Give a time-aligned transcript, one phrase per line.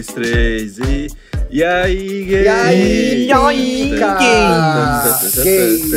[0.00, 1.08] dois, três e.
[1.52, 2.42] E aí, gay?
[2.44, 3.90] E aí, E aí,
[5.42, 5.90] gays?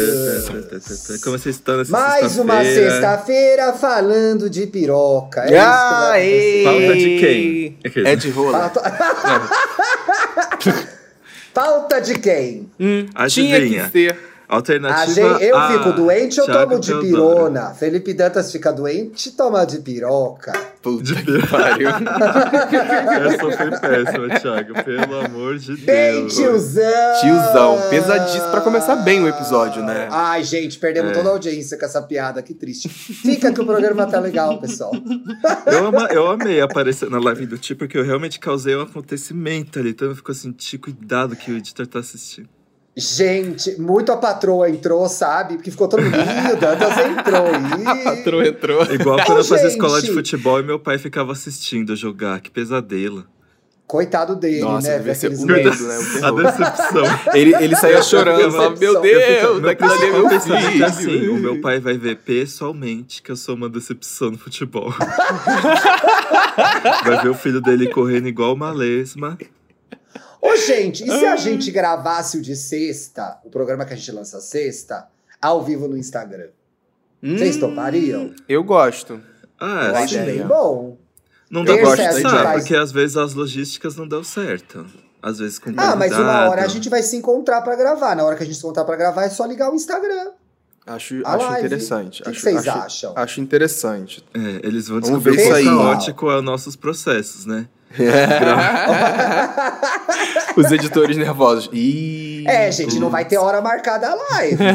[1.24, 3.72] Como vocês estão nessa Mais uma sexta-feira?
[3.74, 5.42] falando de piroca.
[5.42, 6.64] É isso acontecer.
[6.64, 7.78] Pauta de quem?
[8.04, 8.70] É de rola.
[8.70, 8.82] Pauta...
[11.54, 12.72] Pauta de quem?
[12.80, 14.18] Hum, tinha que ser.
[14.54, 17.74] A Alternativa gente, eu A, fico doente, eu Thiago tomo de pirona.
[17.74, 20.52] Felipe Dantas fica doente, toma de piroca.
[20.82, 21.90] Puta que pariu.
[21.90, 24.74] Essa foi péssima, Thiago.
[24.84, 26.36] Pelo amor de Bem, Deus.
[26.36, 26.84] tiozão!
[27.22, 30.08] Tiozão, pesadíssimo pra começar bem o episódio, né?
[30.12, 31.14] Ai, gente, perdemos É.
[31.14, 32.90] toda a audiência com essa piada, que triste.
[32.90, 34.92] Fica que o programa tá legal, pessoal.
[35.66, 39.80] Eu, ama- eu amei aparecer na live do Ti, porque eu realmente causei um acontecimento
[39.80, 39.90] ali.
[39.90, 42.50] Então eu fico assim, Ti, cuidado que o editor tá assistindo.
[42.96, 45.56] Gente, muito a patroa entrou, sabe?
[45.56, 46.16] Porque ficou todo mundo.
[46.16, 47.48] O Dantas entrou.
[48.14, 48.20] Ih.
[48.20, 48.84] Entrou, entrou.
[48.94, 52.40] Igual quando eu fazia escola de futebol e meu pai ficava assistindo jogar.
[52.40, 53.26] Que pesadelo.
[53.88, 54.98] Coitado dele, Nossa, né?
[54.98, 55.46] devia ver ser memes.
[55.46, 56.00] medo, né?
[56.24, 57.04] A decepção.
[57.36, 60.86] Ele, ele saía chorando, falava, meu eu Deus, Meu daquilo ali é meu filho.
[60.86, 64.92] assim, o meu pai vai ver pessoalmente que eu sou uma decepção no futebol.
[67.06, 69.38] vai ver o filho dele correndo igual uma lesma.
[70.46, 74.12] Ô, gente, e se a gente gravasse o de sexta, o programa que a gente
[74.12, 75.08] lança sexta,
[75.42, 76.50] ao vivo no Instagram?
[77.22, 78.34] Vocês Hum, topariam?
[78.50, 79.22] Eu gosto.
[79.60, 80.40] Ah, Eu acho ideia.
[80.40, 80.98] bem bom.
[81.50, 84.86] não dá pra faz- porque às vezes as logísticas não dão certo.
[85.22, 88.14] Às vezes com Ah, mas uma hora a gente vai se encontrar pra gravar.
[88.16, 90.32] Na hora que a gente se encontrar pra gravar, é só ligar o Instagram.
[90.86, 91.66] Acho, A acho live.
[91.68, 92.22] interessante.
[92.22, 93.14] O que acho, vocês acho, acham?
[93.16, 94.26] Acho interessante.
[94.34, 95.64] É, eles vão descobrir o quão isso aí.
[95.66, 97.70] caótico é os nossos processos, né?
[100.56, 101.70] Os editores nervosos.
[101.74, 104.64] Ih, É, gente, não vai ter hora marcada a live.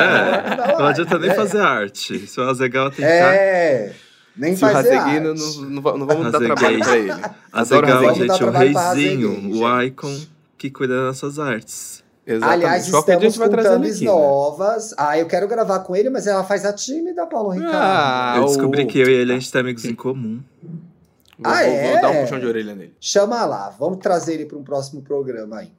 [0.00, 2.26] É, não adianta nem fazer arte.
[2.26, 3.34] Se o Azegal tentar.
[3.34, 3.92] É,
[4.36, 5.20] nem Se o fazer não, arte.
[5.20, 6.54] não, não, não vamos dar Razeguei.
[6.56, 7.08] trabalho pra ele.
[7.08, 10.16] Dar gente, o reizinho, o icon
[10.56, 12.02] que cuida das nossas artes.
[12.26, 12.64] Exatamente.
[12.64, 14.10] Aliás, estamos gente vai com thumbs aqui, né?
[14.10, 14.94] novas.
[14.96, 17.74] Ah, eu quero gravar com ele, mas ela faz a tímida, Paulo Ricardo.
[17.74, 20.40] Ah, eu descobri o- que eu e ele a gente tem amigos em comum.
[21.42, 21.92] Vou, Ah, vou- é?
[21.92, 22.94] vou dar um puxão de orelha nele.
[23.00, 25.72] Chama lá, vamos trazer ele para um próximo programa aí.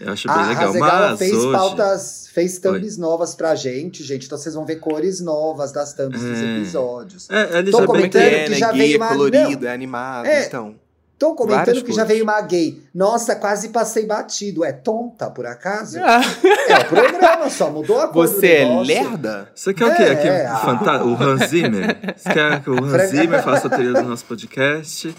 [0.00, 0.66] Eu acho bem A legal.
[0.66, 1.52] Razegala Mas fez hoje.
[1.52, 4.26] pautas, fez thumbs novas pra gente, gente.
[4.26, 6.56] Então vocês vão ver cores novas das thumbs dos É.
[6.56, 7.30] episódios.
[7.30, 8.56] É, ele Tô é bem que comentando é, que né?
[8.56, 10.46] já veio é uma- colorido, é animado, É.
[10.46, 10.74] então.
[11.22, 12.08] Tô comentando Várias que já cores.
[12.08, 12.82] veio uma gay.
[12.92, 14.64] Nossa, quase passei batido.
[14.64, 16.00] É tonta, por acaso?
[16.02, 16.20] Ah,
[16.68, 19.48] É o programa, só mudou a cor do você é lerda?
[19.54, 20.02] Você quer o quê?
[20.02, 21.96] É, Aqui, é, fanta- O Hans Zimmer?
[22.16, 25.14] Você quer que o Hans Franca- Zimmer faça a trilha do nosso podcast?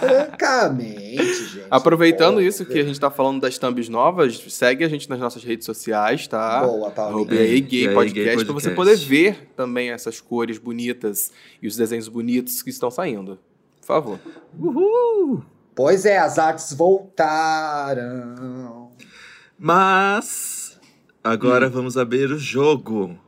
[0.00, 1.66] Francamente, gente.
[1.70, 2.44] Aproveitando Boa.
[2.44, 5.64] isso que a gente tá falando das thumbs novas, segue a gente nas nossas redes
[5.64, 6.64] sociais, tá?
[6.66, 7.32] Boa, Paulinho.
[7.32, 8.74] E aí, gay aí, podcast, gay pra você podcast.
[8.74, 11.30] poder ver também essas cores bonitas
[11.62, 13.38] e os desenhos bonitos que estão saindo.
[13.82, 14.18] Por favor.
[14.58, 15.44] Uhul!
[15.74, 18.90] Pois é, as artes voltaram.
[19.58, 20.78] Mas
[21.22, 21.70] agora Hum.
[21.70, 23.18] vamos abrir o jogo.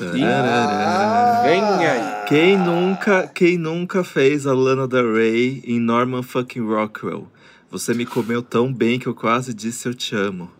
[0.00, 1.40] Ah.
[1.44, 2.24] Vem aí.
[2.28, 7.28] Quem nunca, quem nunca fez a Lana Del Rey em Norman fucking Rockwell?
[7.70, 10.50] Você me comeu tão bem que eu quase disse eu te amo.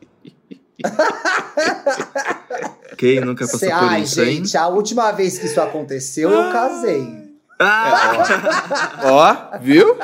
[2.97, 4.37] Quem nunca passou Cê- por Ai, isso, hein?
[4.37, 7.26] gente, a última vez que isso aconteceu, eu casei.
[7.59, 9.01] Ah!
[9.05, 9.97] Ó, viu?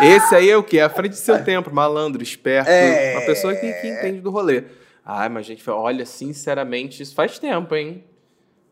[0.00, 0.80] Esse aí é o quê?
[0.80, 2.68] À frente do seu tempo, malandro, esperto.
[2.70, 3.16] É.
[3.16, 4.64] Uma pessoa que, que entende do rolê.
[5.04, 8.04] Ai, mas gente, olha, sinceramente, isso faz tempo, hein?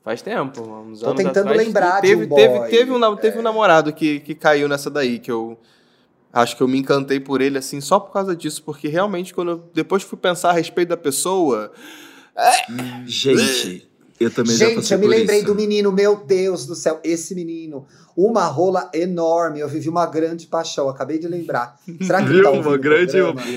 [0.04, 0.60] Faz tempo.
[0.62, 2.68] Uns Tô anos tentando atrás, lembrar de teve, um teve, boy.
[2.70, 5.58] teve, um, nam- teve um namorado que, que caiu nessa daí, que eu
[6.32, 8.62] acho que eu me encantei por ele, assim, só por causa disso.
[8.62, 11.72] Porque realmente, quando eu, depois fui pensar a respeito da pessoa,
[13.04, 13.88] Gente,
[14.20, 15.46] eu também já Gente, passei eu me por lembrei isso.
[15.46, 17.86] do menino, meu Deus do céu, esse menino.
[18.16, 21.78] Uma rola enorme, eu vivi uma grande paixão, acabei de lembrar.
[22.04, 22.42] Será que ele Viu?
[22.42, 23.12] tá Uma grande-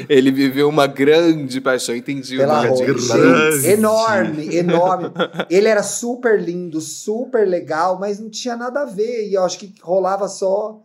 [0.07, 1.95] ele viveu uma grande paixão.
[1.95, 2.85] Entendi Pela o rola.
[2.85, 3.07] grande.
[3.07, 3.55] grande.
[3.61, 5.11] Gente, enorme, enorme.
[5.49, 9.27] Ele era super lindo, super legal, mas não tinha nada a ver.
[9.29, 10.79] E eu acho que rolava só.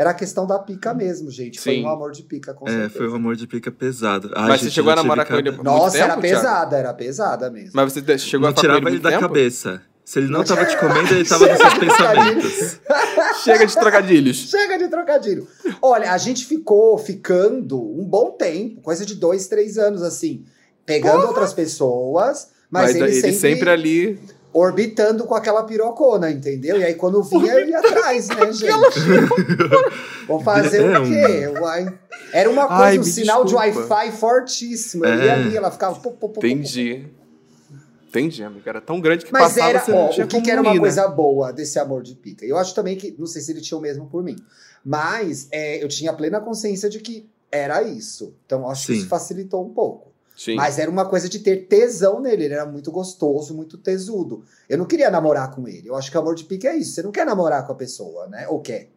[0.00, 1.60] Era a questão da pica mesmo, gente.
[1.60, 1.84] Foi Sim.
[1.84, 2.90] um amor de pica, com É, certeza.
[2.96, 4.30] foi um amor de pica pesado.
[4.34, 6.22] Ai, Mas você gente, chegou a namorar com ele por muito Nossa, tempo, era Thiago?
[6.22, 7.72] pesada, era pesada mesmo.
[7.74, 9.20] Mas você chegou Não a tirava ele ele da tempo?
[9.20, 9.82] cabeça.
[10.02, 12.80] Se ele não tava te comendo, ele tava nos seus pensamentos.
[13.44, 14.36] Chega de trocadilhos.
[14.48, 15.46] Chega de trocadilho.
[15.82, 20.46] Olha, a gente ficou ficando um bom tempo, coisa de dois, três anos, assim,
[20.86, 24.18] pegando outras pessoas, mas, Mas, ele, sempre, ali.
[24.52, 26.78] Orbitando com aquela pirocona, entendeu?
[26.80, 28.70] E aí quando vinha, eu ia atrás, né, gente?
[30.26, 31.48] Vou fazer É o quê?
[31.60, 31.98] Uai.
[32.32, 33.70] Era uma coisa, Ai, um sinal desculpa.
[33.70, 35.04] de Wi-Fi fortíssimo.
[35.04, 35.30] Eu ia É.
[35.32, 35.94] ali, ela ficava.
[35.96, 36.46] pô, pô, pô, pô, pô.
[36.46, 37.06] Entendi.
[38.08, 38.68] Entendi, amigo.
[38.68, 40.72] Era tão grande que Mas passava, era, você não ó, o que, que era uma
[40.74, 40.80] né?
[40.80, 42.44] coisa boa desse amor de pica?
[42.44, 44.34] Eu acho também que, não sei se ele tinha o mesmo por mim,
[44.84, 48.34] mas é, eu tinha plena consciência de que era isso.
[48.46, 48.98] Então acho que Sim.
[49.00, 50.09] isso facilitou um pouco.
[50.42, 50.54] Sim.
[50.54, 54.42] Mas era uma coisa de ter tesão nele, ele era muito gostoso, muito tesudo.
[54.70, 55.86] Eu não queria namorar com ele.
[55.88, 56.92] Eu acho que amor de pica é isso.
[56.94, 58.46] Você não quer namorar com a pessoa, né?
[58.48, 58.88] Ou quer?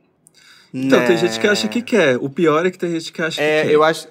[0.73, 2.15] Então, tem gente que acha que quer.
[2.17, 3.71] O pior é que tem gente que acha que É, quer.
[3.73, 4.07] eu acho.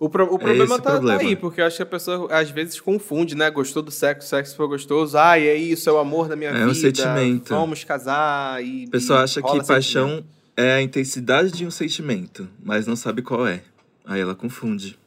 [0.00, 1.20] O, pro- o problema esse o tá, tá problema.
[1.20, 3.50] aí, porque eu acho que a pessoa às vezes confunde, né?
[3.50, 5.18] Gostou do sexo, sexo foi gostoso.
[5.18, 6.68] Ai, é isso, é o amor da minha É vida.
[6.68, 7.50] um sentimento.
[7.50, 8.86] Vamos casar e.
[8.86, 10.26] A pessoa e acha que paixão sentimento.
[10.56, 13.62] é a intensidade de um sentimento, mas não sabe qual é.
[14.06, 14.98] Aí ela confunde.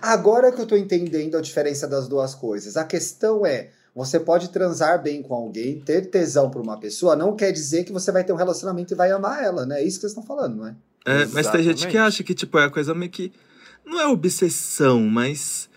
[0.00, 4.50] Agora que eu tô entendendo a diferença das duas coisas, a questão é: você pode
[4.50, 8.24] transar bem com alguém, ter tesão por uma pessoa, não quer dizer que você vai
[8.24, 9.80] ter um relacionamento e vai amar ela, né?
[9.80, 10.76] É isso que vocês estão falando, não é?
[11.06, 13.32] É, mas tem gente que acha que, tipo, é a coisa meio que.
[13.84, 15.68] Não é obsessão, mas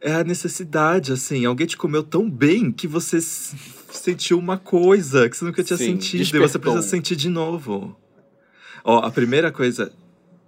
[0.00, 1.44] é a necessidade, assim.
[1.44, 5.86] Alguém te comeu tão bem que você sentiu uma coisa que você nunca tinha Sim,
[5.86, 6.72] sentido e você despertou.
[6.74, 7.96] precisa sentir de novo.
[8.84, 9.92] Ó, a primeira coisa.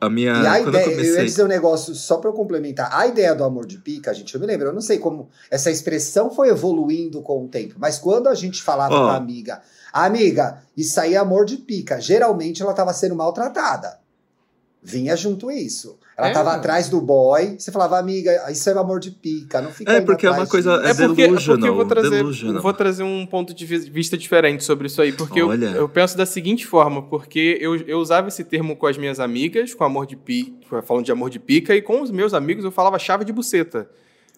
[0.00, 0.32] A minha.
[0.32, 1.24] E a ideia, eu eu, ia comecei.
[1.24, 4.46] dizer um negócio, só eu complementar, a ideia do amor de pica, gente, eu me
[4.46, 8.34] lembro, eu não sei como essa expressão foi evoluindo com o tempo, mas quando a
[8.34, 9.06] gente falava Ó.
[9.06, 9.60] pra amiga,
[9.92, 13.98] amiga, isso aí é amor de pica, geralmente ela tava sendo maltratada.
[14.90, 15.98] Vinha junto isso.
[16.16, 16.32] Ela É.
[16.32, 20.00] tava atrás do boy, você falava, amiga, isso é amor de pica, não fica É,
[20.00, 20.86] porque é uma coisa- disso.
[20.86, 22.62] É É porque, é porque eu vou trazer, delusional.
[22.62, 26.16] vou trazer um ponto de vis- vista diferente sobre isso aí, porque eu, eu penso
[26.16, 30.06] da seguinte forma, porque eu, eu usava esse termo com as minhas amigas, com amor
[30.06, 33.24] de pica, falando de amor de pica, e com os meus amigos eu falava chave
[33.24, 33.88] de buceta.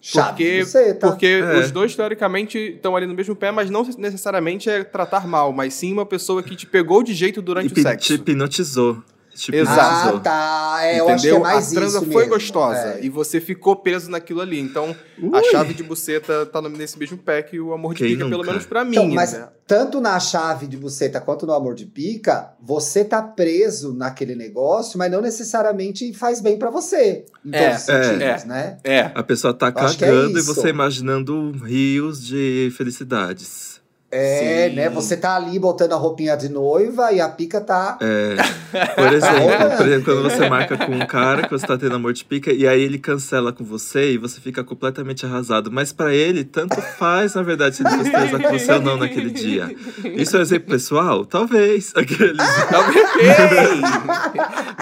[0.03, 1.07] Chave porque- de buceta.
[1.07, 1.59] Porque É.
[1.59, 5.73] os dois, teoricamente, estão ali no mesmo pé, mas não necessariamente é tratar mal, mas
[5.75, 8.07] sim uma pessoa que te pegou de jeito durante Hipi- o sexo.
[8.07, 9.01] Te hipnotizou.
[9.33, 10.17] Te Exato.
[10.17, 10.77] Ah, tá.
[10.83, 11.39] É, eu acho que é Entendeu?
[11.39, 12.33] mais a transa isso foi mesmo.
[12.35, 12.99] gostosa É.
[13.01, 14.59] e você ficou preso naquilo ali.
[14.59, 14.95] Então,
[15.31, 15.43] a Ui.
[15.51, 18.37] chave de buceta tá no- nesse mesmo pé que o amor de Quem pica, pelo
[18.39, 18.51] nunca?
[18.51, 18.97] menos pra mim.
[18.97, 19.47] Então, mas né?
[19.65, 24.99] tanto na chave de buceta quanto no amor de pica, você tá preso naquele negócio,
[24.99, 27.25] mas não necessariamente faz bem pra você.
[27.45, 28.45] Em É, todos os sentidos, é.
[28.45, 28.77] né?
[28.83, 29.11] É.
[29.15, 33.70] A pessoa tá é cagando e você imaginando rios de felicidades.
[34.11, 34.75] É, Sim.
[34.75, 34.89] né?
[34.89, 37.97] Você tá ali botando a roupinha de noiva e a pica tá.
[38.01, 38.35] É,
[38.93, 39.77] por exemplo, rolando.
[39.77, 42.51] por exemplo, quando você marca com um cara que você tá tendo amor de pica
[42.51, 45.71] e aí ele cancela com você e você fica completamente arrasado.
[45.71, 49.31] Mas pra ele, tanto faz, na verdade, se ele transar com você ou não naquele
[49.31, 49.73] dia.
[50.03, 51.25] Isso é um exemplo pessoal?
[51.25, 51.93] Talvez.
[51.95, 52.37] Aqueles...
[52.37, 53.01] Ok!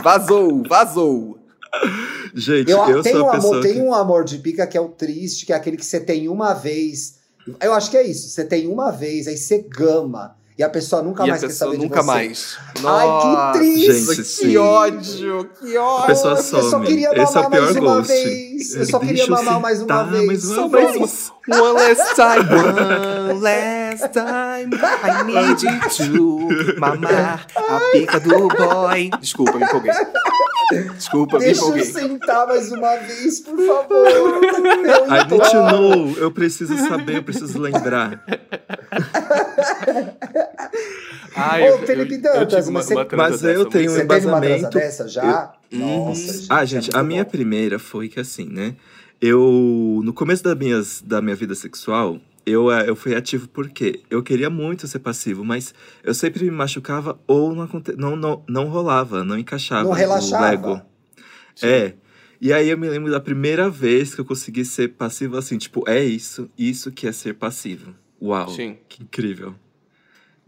[0.04, 1.40] vazou, vazou.
[2.34, 3.80] Gente, Eu, eu, tem, sou um a pessoa amor, tem que...
[3.80, 6.54] um amor de pica que é o triste, que é aquele que você tem uma
[6.54, 7.19] vez.
[7.60, 8.30] Eu acho que é isso.
[8.30, 10.36] Você tem uma vez, aí você gama.
[10.58, 12.12] E a pessoa nunca e a mais quer pessoa saber nunca de você.
[12.12, 12.58] mais.
[12.84, 14.16] Ai, Nossa, que triste!
[14.16, 14.42] Gente, sim.
[14.50, 16.04] que ódio, que ódio.
[16.04, 16.86] A pessoa eu só some.
[16.86, 18.08] queria Esse é o mamar pior mais uma ghost.
[18.14, 18.76] vez.
[18.76, 20.26] Eu só Deixa queria mamar mais uma vez.
[20.26, 20.98] mais uma Só vez.
[21.00, 24.70] mais One last time, one last time,
[25.04, 29.10] I need you to mamar a pica do boy.
[29.20, 29.92] Desculpa, me empolguei.
[30.96, 31.86] Desculpa, me Deixa eu empolguei.
[31.86, 34.08] sentar mais uma vez, por favor.
[34.08, 34.42] Eu
[35.08, 36.14] I need to know.
[36.18, 38.24] Eu preciso saber, eu preciso lembrar.
[41.36, 44.40] Ai, Ô, Felipe Dantas, uma, mas você- uma Mas eu tenho Você um teve uma
[44.42, 44.70] transa embasamento.
[44.78, 45.54] dessa já?
[45.72, 46.06] Uhum.
[46.08, 46.48] Nossa, gente.
[46.50, 48.74] Ah, gente, muito a minha primeira foi que assim, né?
[49.22, 54.02] Eu, no começo da, minhas, da minha vida sexual, eu, eh, eu fui ativo porque
[54.10, 55.74] eu queria muito ser passivo, mas
[56.04, 59.94] eu sempre me machucava ou não, aconte, não, não, não rolava, não encaixava Não o
[59.94, 60.46] relaxava.
[60.50, 60.82] Lego.
[61.62, 61.94] É.
[62.40, 65.84] E aí eu me lembro da primeira vez que eu consegui ser passivo assim, tipo,
[65.86, 67.94] é isso, isso que é ser passivo.
[68.22, 68.78] Uau, Sim.
[68.88, 69.54] que incrível.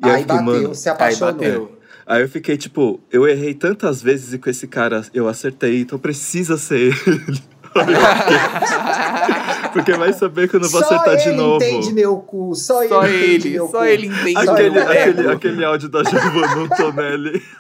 [0.02, 1.34] E eu Aí fiquei, bateu, mano, se Aí apaixonou.
[1.34, 1.80] bateu.
[2.06, 6.00] Aí eu fiquei, tipo, eu errei tantas vezes e com esse cara eu acertei, então
[6.00, 7.51] precisa ser ele.
[9.74, 11.64] Porque vai saber que eu não vou só acertar ele de novo.
[11.64, 13.84] entende meu cu, só, Só ele entende ele, meu só cu.
[13.86, 14.38] ele entende.
[14.38, 17.42] Aquele, meu aquele, aquele áudio da Giovanna Antonelli.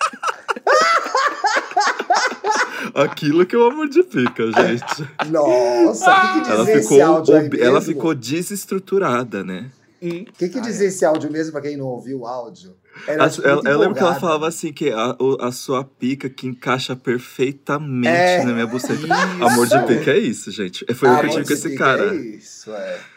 [2.94, 5.08] Aquilo que é o amor de pica, gente.
[5.30, 7.82] Nossa, o que, que Ela dizer esse ficou, ela mesmo?
[7.82, 9.72] ficou desestruturada, né?
[10.01, 10.25] Hum.
[10.27, 12.75] O que, que Ah, dizer esse áudio mesmo pra quem não ouviu o áudio?
[13.08, 15.84] Era, A- tipo, ela- eu lembro que ela falava assim, que a, o- a sua
[15.84, 18.44] pica que encaixa perfeitamente É.
[18.44, 18.94] na minha buceta.
[18.94, 19.44] Isso.
[19.44, 20.86] Amor de pica é isso, gente.
[20.94, 22.14] Foi o que eu tive com esse pica cara.
[22.14, 22.72] É isso,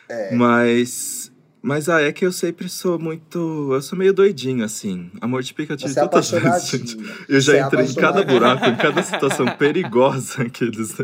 [0.09, 0.35] é.
[0.35, 1.31] Mas.
[1.66, 3.71] Mas ah, é que eu sempre sou muito.
[3.73, 5.11] Eu sou meio doidinho, assim.
[5.19, 6.69] Amor de pica eu tive Você é tantas vezes.
[6.69, 6.97] gente.
[7.26, 10.95] Eu já Você é entrei em cada buraco, em cada situação perigosa aqueles.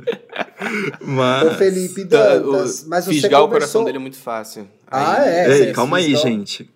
[1.00, 1.46] Mas.
[1.46, 3.48] Ô, Felipe Tá, Dantas, o- mas você Fisgar o conversou...
[3.48, 4.68] coração dele é muito fácil.
[4.86, 5.58] Ah, Aí- é?
[5.68, 6.22] Ei, calma aí, fisgou.
[6.30, 6.70] gente.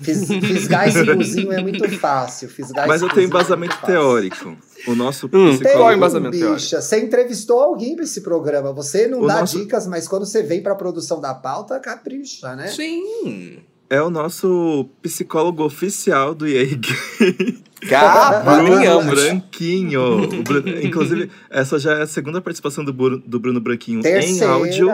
[0.00, 2.48] Fis, fisgar esse cozinho é muito fácil.
[2.48, 3.86] Fisgar Mas eu tenho é embasamento fácil.
[3.94, 4.56] teórico.
[4.86, 5.92] O nosso Hum, é psicólogo.
[5.92, 6.54] embasamento teórico?
[6.60, 6.80] bicha.
[6.80, 8.72] Você entrevistou alguém pra esse programa.
[8.72, 12.56] Você não O dá nosso- dicas, mas quando você vem pra produção da pauta, capricha,
[12.56, 12.68] né?
[12.68, 13.58] Sim.
[13.90, 16.46] é o nosso psicólogo oficial do.
[17.88, 19.10] Cara, Bruno.
[19.10, 20.42] Branquinho.
[20.44, 24.52] Bruno- inclusive, essa já é a segunda participação do, Bru- do Bruno Branquinho em Terceira.
[24.52, 24.88] áudio.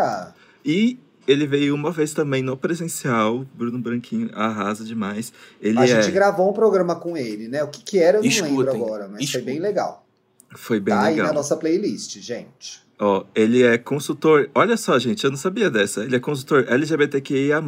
[0.64, 3.45] E ele veio uma vez também no presencial.
[3.54, 5.33] Bruno Branquinho arrasa demais.
[5.61, 7.62] Ele A é, gente gravou um programa com ele, né?
[7.62, 9.42] O que, que era, eu não lembro Escutem, agora, mas escutem.
[9.45, 10.06] foi bem legal.
[10.54, 11.28] foi bem tá aí legal.
[11.28, 12.87] na nossa playlist, gente.
[12.99, 14.49] Ó, ele é consultor.
[14.54, 16.02] Olha só, gente, eu não sabia dessa.
[16.04, 17.62] Ele é consultor LGBTQIA,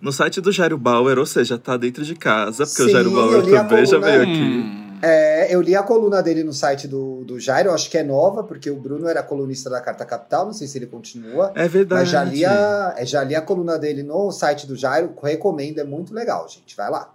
[0.00, 3.10] no site do Jairo Bauer, ou seja, tá dentro de casa, porque o Sim, Jairo
[3.10, 4.18] eu Bauer a também já coluna.
[4.18, 4.42] veio aqui.
[4.42, 4.84] Hum.
[5.02, 8.42] É, eu li a coluna dele no site do, do Jairo, acho que é nova,
[8.44, 11.52] porque o Bruno era colunista da Carta Capital, não sei se ele continua.
[11.54, 12.02] É verdade.
[12.02, 15.78] Mas já li, a, é, já li a coluna dele no site do Jairo, recomendo,
[15.78, 16.76] é muito legal, gente.
[16.76, 17.14] Vai lá.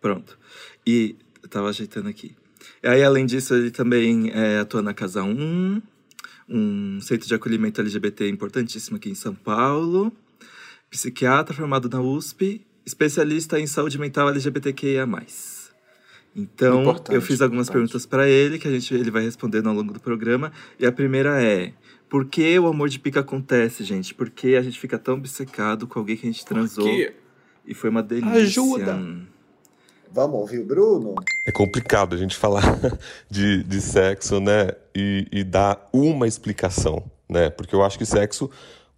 [0.00, 0.38] Pronto.
[0.86, 2.36] E eu tava ajeitando aqui.
[2.82, 5.82] E aí, além disso, ele também é, atua na Casa 1,
[6.48, 10.12] um centro de acolhimento LGBT importantíssimo aqui em São Paulo.
[10.90, 15.06] Psiquiatra formado na USP, especialista em saúde mental LGBTQIA.
[16.38, 17.88] Então, Importante, eu fiz algumas importante.
[17.90, 20.52] perguntas para ele, que a gente, ele vai respondendo ao longo do programa.
[20.78, 21.72] E a primeira é:
[22.08, 24.14] por que o amor de pica acontece, gente?
[24.14, 27.12] Por que a gente fica tão obcecado com alguém que a gente transou Que-
[27.66, 28.32] e foi uma delícia?
[28.40, 28.98] Ajuda.
[30.10, 31.16] Vamos ouvir o Bruno?
[31.46, 32.62] É complicado a gente falar
[33.28, 34.70] de, de sexo, né?
[34.96, 37.50] E, e dar uma explicação, né?
[37.50, 38.48] Porque eu acho que sexo,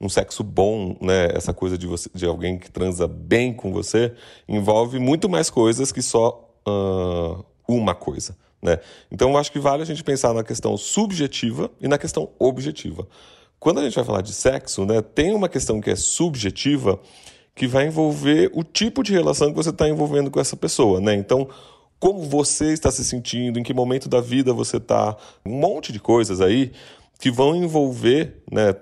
[0.01, 1.31] um sexo bom, né?
[1.35, 4.13] Essa coisa de, você, de alguém que transa bem com você,
[4.49, 8.79] envolve muito mais coisas que só ah, uma coisa, né?
[9.11, 13.07] Então eu acho que vale a gente pensar na questão subjetiva e na questão objetiva.
[13.59, 15.03] Quando a gente vai falar de sexo, né?
[15.03, 16.99] Tem uma questão que é subjetiva
[17.55, 21.15] que vai envolver o tipo de relação que você está envolvendo com essa pessoa, né?
[21.15, 21.49] Então,
[21.99, 25.15] como você está se sentindo, em que momento da vida você está,
[25.45, 26.73] um monte de coisas aí
[27.21, 28.77] que vão envolver né, é,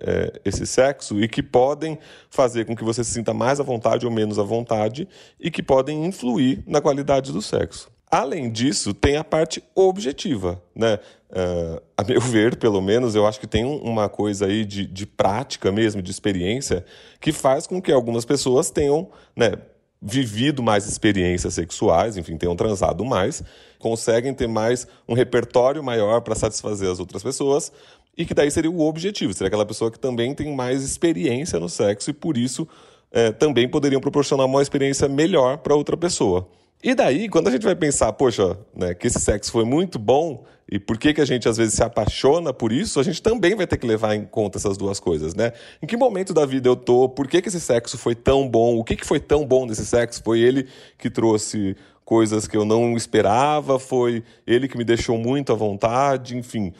[0.00, 1.98] é, esse sexo e que podem
[2.28, 5.08] fazer com que você se sinta mais à vontade ou menos à vontade
[5.38, 7.88] e que podem influir na qualidade do sexo.
[8.10, 10.98] Além disso, tem a parte objetiva, né?
[11.32, 14.86] Ah, a meu ver, pelo menos, eu acho que tem um- uma coisa aí de,
[14.86, 16.84] de prática mesmo, de experiência,
[17.20, 19.52] que faz com que algumas pessoas tenham, né,
[20.00, 23.42] vivido mais experiências sexuais, enfim, tenham transado mais,
[23.84, 27.70] conseguem ter mais um repertório maior para satisfazer as outras pessoas,
[28.16, 31.68] e que daí seria o objetivo, seria aquela pessoa que também tem mais experiência no
[31.68, 32.66] sexo e por isso
[33.12, 36.48] eh, também poderiam proporcionar uma experiência melhor para outra pessoa.
[36.82, 40.46] E daí, quando a gente vai pensar, poxa, né, que esse sexo foi muito bom,
[40.70, 43.54] e por que, que a gente às vezes se apaixona por isso, a gente também
[43.54, 45.52] vai ter que levar em conta essas duas coisas, né?
[45.82, 47.06] Em que momento da vida eu tô?
[47.08, 48.78] Por que, que esse sexo foi tão bom?
[48.78, 50.22] O que, que foi tão bom nesse sexo?
[50.22, 50.66] Foi ele
[50.98, 53.78] que trouxe coisas que eu não esperava?
[53.78, 56.36] Foi ele que me deixou muito à vontade?
[56.36, 56.72] Enfim.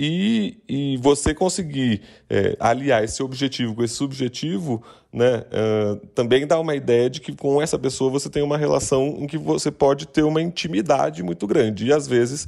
[0.00, 4.80] E, e você conseguir é, aliar esse objetivo com esse subjetivo,
[5.12, 9.16] né, ah, também dá uma ideia de que com essa pessoa você tem uma relação
[9.18, 11.86] em que você pode ter uma intimidade muito grande.
[11.86, 12.46] E às vezes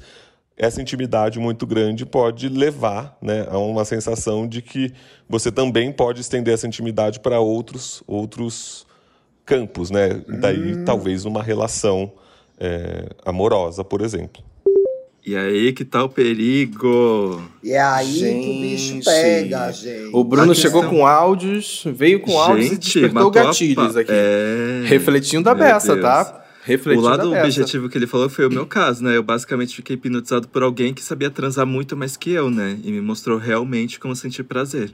[0.56, 4.92] essa intimidade muito grande pode levar né, a uma sensação de que
[5.28, 8.86] você também pode estender essa intimidade para outros, outros
[9.50, 9.90] campos.
[9.90, 10.22] Né?
[10.40, 12.12] Daí, talvez, uma relação
[12.58, 14.42] é, amorosa, por exemplo.
[15.26, 17.42] E aí que tá o perigo.
[17.62, 19.04] E é aí que o bicho Gente.
[19.04, 20.10] pega, gente.
[20.14, 24.00] O Bruno A chegou com áudios, veio com áudios e Gente, despertou a gatilhos pa-
[24.00, 24.10] aqui.
[24.12, 24.82] É...
[24.86, 26.00] Refletindo a Meu beça, Deus.
[26.06, 26.36] tá?
[26.62, 27.44] O Refletindo lado a beça.
[27.44, 29.14] objetivo que ele falou foi o meu caso, né?
[29.16, 32.78] Eu basicamente fiquei hipnotizado por alguém que sabia transar muito mais que eu, né?
[32.82, 34.90] E me mostrou realmente como sentir prazer.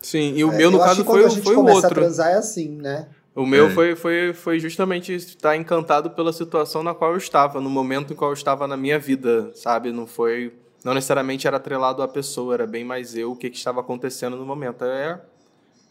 [0.00, 1.94] Sim, e o É, meu, no caso, foi, a gente foi o começa a outro.
[1.94, 3.06] transar é assim, né?
[3.34, 3.70] O meu É.
[3.70, 8.16] foi, foi, foi justamente estar encantado pela situação na qual eu estava, no momento em
[8.16, 9.92] qual eu estava na minha vida, sabe?
[9.92, 10.52] Não foi.
[10.84, 14.36] Não necessariamente era atrelado à pessoa, era bem mais eu, o que, que estava acontecendo
[14.36, 14.84] no momento.
[14.84, 15.20] É,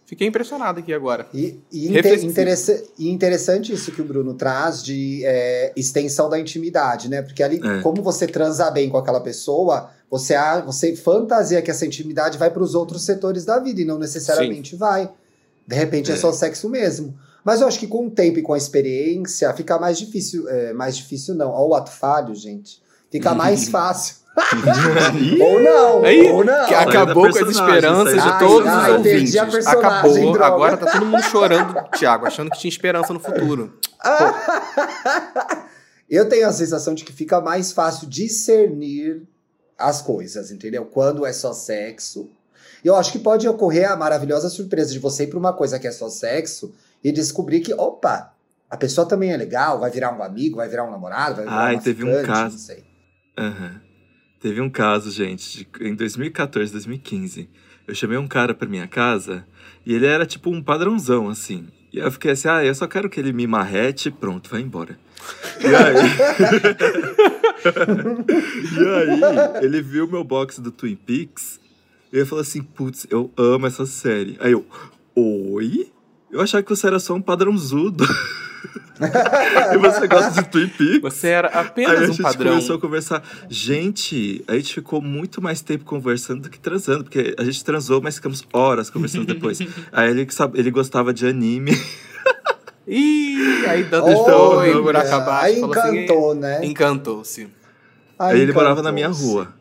[0.06, 1.28] fiquei impressionado aqui agora.
[1.34, 2.32] E, e, inte- Reflexivo.
[2.32, 7.22] interessa- e interessante isso que o Bruno traz de é, extensão da intimidade, né?
[7.22, 7.82] Porque ali, É.
[7.82, 12.50] como você transa bem com aquela pessoa, você, a- você fantasia que essa intimidade vai
[12.50, 15.10] para os outros setores da vida e não necessariamente vai.
[15.68, 16.16] De repente é.
[16.16, 16.18] É.
[16.18, 17.18] só sexo mesmo.
[17.44, 20.48] Mas eu acho que com o tempo e com a experiência fica mais difícil.
[20.50, 21.52] é, mais difícil não.
[21.52, 22.82] Olha o ato falho, gente.
[23.12, 24.16] Fica mais fácil.
[25.42, 26.54] ou não, Aí, ou não.
[26.64, 29.68] acabou com as esperanças de todos Ai, os ai, perdi ouvintes.
[29.68, 30.46] Acabou, droga.
[30.46, 33.74] agora tá todo mundo chorando, Thiago, achando que tinha esperança no futuro.
[36.10, 39.22] Eu tenho a sensação de que fica mais fácil discernir
[39.78, 40.86] as coisas, entendeu?
[40.86, 42.30] Quando é só sexo.
[42.84, 45.78] E eu acho que pode ocorrer a maravilhosa surpresa de você ir pra uma coisa
[45.78, 48.34] que é só sexo e descobrir que, opa,
[48.70, 51.58] a pessoa também é legal, vai virar um amigo, vai virar um namorado, vai virar
[51.58, 52.52] Ai, uma teve um ficante, caso.
[52.56, 52.84] não sei.
[53.38, 53.82] Aham.
[54.42, 57.50] Teve um caso, gente, de- em 2014, 2015.
[57.88, 59.46] Eu chamei um cara pra minha casa
[59.86, 61.68] e ele era tipo um padrãozão, assim.
[61.92, 64.62] E eu fiquei assim, ah, eu só quero que ele me marrete e pronto, vai
[64.62, 64.98] embora.
[65.60, 65.96] E aí...
[68.80, 71.60] e aí, ele viu meu box do Twin Peaks
[72.14, 74.38] e ele falou assim, putz, eu amo essa série.
[74.40, 74.66] Aí eu,
[75.16, 75.92] oi?
[76.32, 78.06] Eu achava que você era só um padrãozudo.
[79.74, 81.02] e você gosta de Twin Peaks?
[81.02, 82.52] Você era Aí a apenas um gente padrão.
[82.52, 83.24] começou a conversar.
[83.50, 88.02] Gente, a gente ficou muito mais tempo conversando do que transando, porque a gente transou,
[88.02, 89.60] mas ficamos horas conversando depois.
[89.92, 91.72] Aí ele, ele gostava de anime.
[92.92, 95.44] Ih, aí dando foi não, por acabar.
[95.44, 96.66] Aí falou assim, encantou, né?
[96.66, 97.48] Encantou-se.
[98.18, 99.54] Aí ele morava na minha rua.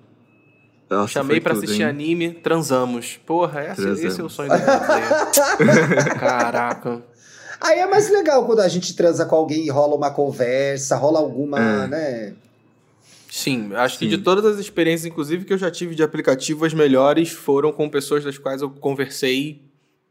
[0.91, 1.89] Nossa, Chamei pra tudo, assistir hein?
[1.89, 3.19] anime, transamos.
[3.27, 3.95] Porra, esse, esse é o
[4.29, 4.33] Transamos.
[4.33, 4.59] sonho da.
[6.19, 7.03] Caraca.
[7.61, 11.19] Aí é mais legal quando a gente transa com alguém e rola uma conversa, rola
[11.19, 11.87] alguma, É.
[11.89, 12.35] né?
[13.31, 14.11] Sim, acho que Sim.
[14.11, 17.89] de todas as experiências, inclusive, que eu já tive de aplicativo, as melhores foram com
[17.89, 19.61] pessoas das quais eu conversei,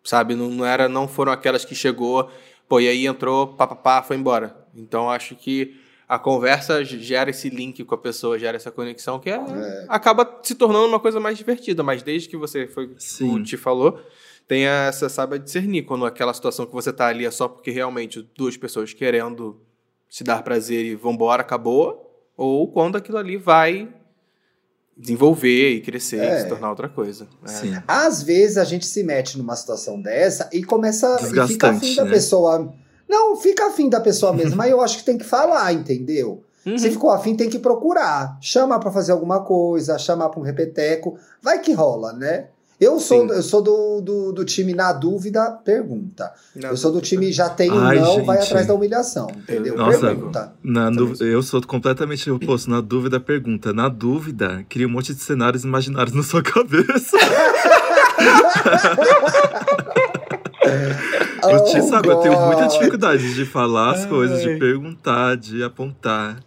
[0.03, 0.35] sabe?
[0.35, 2.29] Não, não, era, não foram aquelas que chegou,
[2.69, 4.55] pô, e aí entrou, papapá, foi embora.
[4.75, 5.75] Então acho que
[6.07, 9.39] a conversa gera esse link com a pessoa, gera essa conexão, que é,
[9.89, 11.83] acaba se tornando uma coisa mais divertida.
[11.83, 13.35] Mas desde que você foi, Sim.
[13.35, 13.99] o te falou,
[14.47, 18.21] tem essa, sabe, discernir quando aquela situação que você tá ali é só porque realmente
[18.37, 19.59] duas pessoas querendo
[20.09, 23.89] se dar prazer e vambora, acabou, ou quando aquilo ali vai
[24.95, 26.37] desenvolver e crescer É.
[26.37, 27.27] e se tornar outra coisa.
[27.43, 27.47] É.
[27.47, 27.73] Sim.
[27.85, 32.05] Às vezes a gente se mete numa situação dessa e começa e fica afim da
[32.05, 32.11] né?
[32.11, 32.73] pessoa.
[33.07, 36.43] Não, fica afim da pessoa mesmo, mas eu acho que tem que falar, entendeu?
[36.65, 36.77] Uhum.
[36.77, 38.37] Se ficou afim, tem que procurar.
[38.41, 41.17] Chamar pra fazer alguma coisa, chamar pra um repeteco.
[41.41, 42.47] Vai que rola, né?
[42.79, 43.33] Eu sou, Sim.
[43.33, 46.31] eu sou do, do, do time na dúvida, pergunta.
[46.55, 46.69] Não.
[46.69, 48.47] Eu sou do time já tem um não, vai gente.
[48.47, 49.75] atrás da humilhação, entendeu?
[49.75, 49.99] Nossa.
[49.99, 50.53] Pergunta.
[50.61, 52.69] Na dúvida, eu sou completamente oposto.
[52.69, 53.73] Na dúvida, pergunta.
[53.73, 57.17] Na dúvida, cria um monte de cenários imaginários na sua cabeça.
[61.51, 65.63] Eu te Oh, sabe, eu tenho muita dificuldade de falar as coisas, de perguntar, de
[65.63, 66.39] apontar.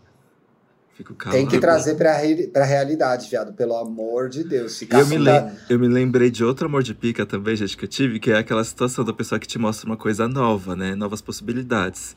[0.97, 1.39] Fico calado.
[1.39, 3.55] Tem que trazer pra, re- pra realidade, viado.
[3.55, 4.79] Pelo amor de Deus.
[4.79, 7.85] Ficar eu me, lem- eu me lembrei de outro amor de pica também, gente, que
[7.85, 10.95] eu tive, que é aquela situação da pessoa que te mostra uma coisa nova, né?
[10.95, 12.15] Novas possibilidades.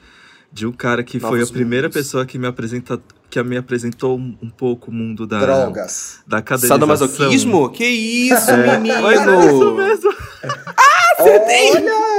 [0.52, 1.98] De um cara que foi Novos a primeira mundos.
[1.98, 6.20] pessoa que me apresenta, que me apresentou um, um pouco o mundo da, drogas.
[6.28, 6.76] da cadeização.
[6.78, 7.70] Sadomasoquismo?
[7.72, 9.10] Que isso, É, menino!
[9.10, 10.14] é isso mesmo.
[11.20, 12.13] Olha!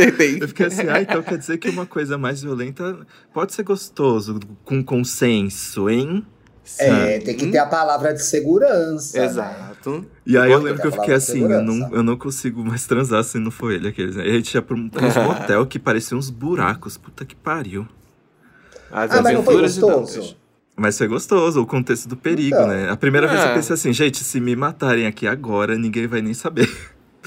[0.00, 0.38] Acertei.
[0.42, 4.38] Eu fiquei assim, ah, então quer dizer que uma coisa mais violenta pode ser gostoso,
[4.64, 6.24] com consenso, hein?
[6.78, 9.18] É, tem que ter a palavra de segurança.
[9.18, 9.24] né?
[9.24, 10.06] Exato.
[10.24, 13.24] E aí eu lembro que eu fiquei assim, eu não, eu não consigo mais transar
[13.24, 14.14] se não for ele aqueles.
[14.14, 14.26] Né?
[14.28, 16.96] E a gente ia pra um, pra uns motel que pareciam uns buracos.
[16.96, 17.88] Puta que pariu.
[18.92, 20.36] As Ah, mas não foi gostoso?
[20.76, 22.68] Mas foi gostoso, o contexto do perigo, Então.
[22.68, 22.88] né?
[22.88, 23.54] A primeira vez eu É.
[23.54, 26.70] pensei assim, gente, se me matarem aqui agora, ninguém vai nem saber.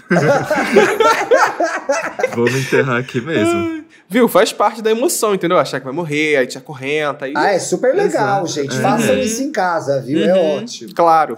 [2.35, 3.83] Vou me enterrar aqui mesmo.
[4.09, 4.27] Viu?
[4.27, 5.57] Faz parte da emoção, entendeu?
[5.57, 7.25] Achar que vai morrer, aí te acorrenta.
[7.25, 7.33] Aí...
[7.35, 8.47] Ah, é super legal, Exato.
[8.47, 8.77] gente.
[8.77, 8.81] É.
[8.81, 9.21] Façam Uhum.
[9.21, 10.23] isso em casa, viu?
[10.23, 10.57] É Uhum.
[10.57, 10.93] ótimo.
[10.93, 11.37] Claro.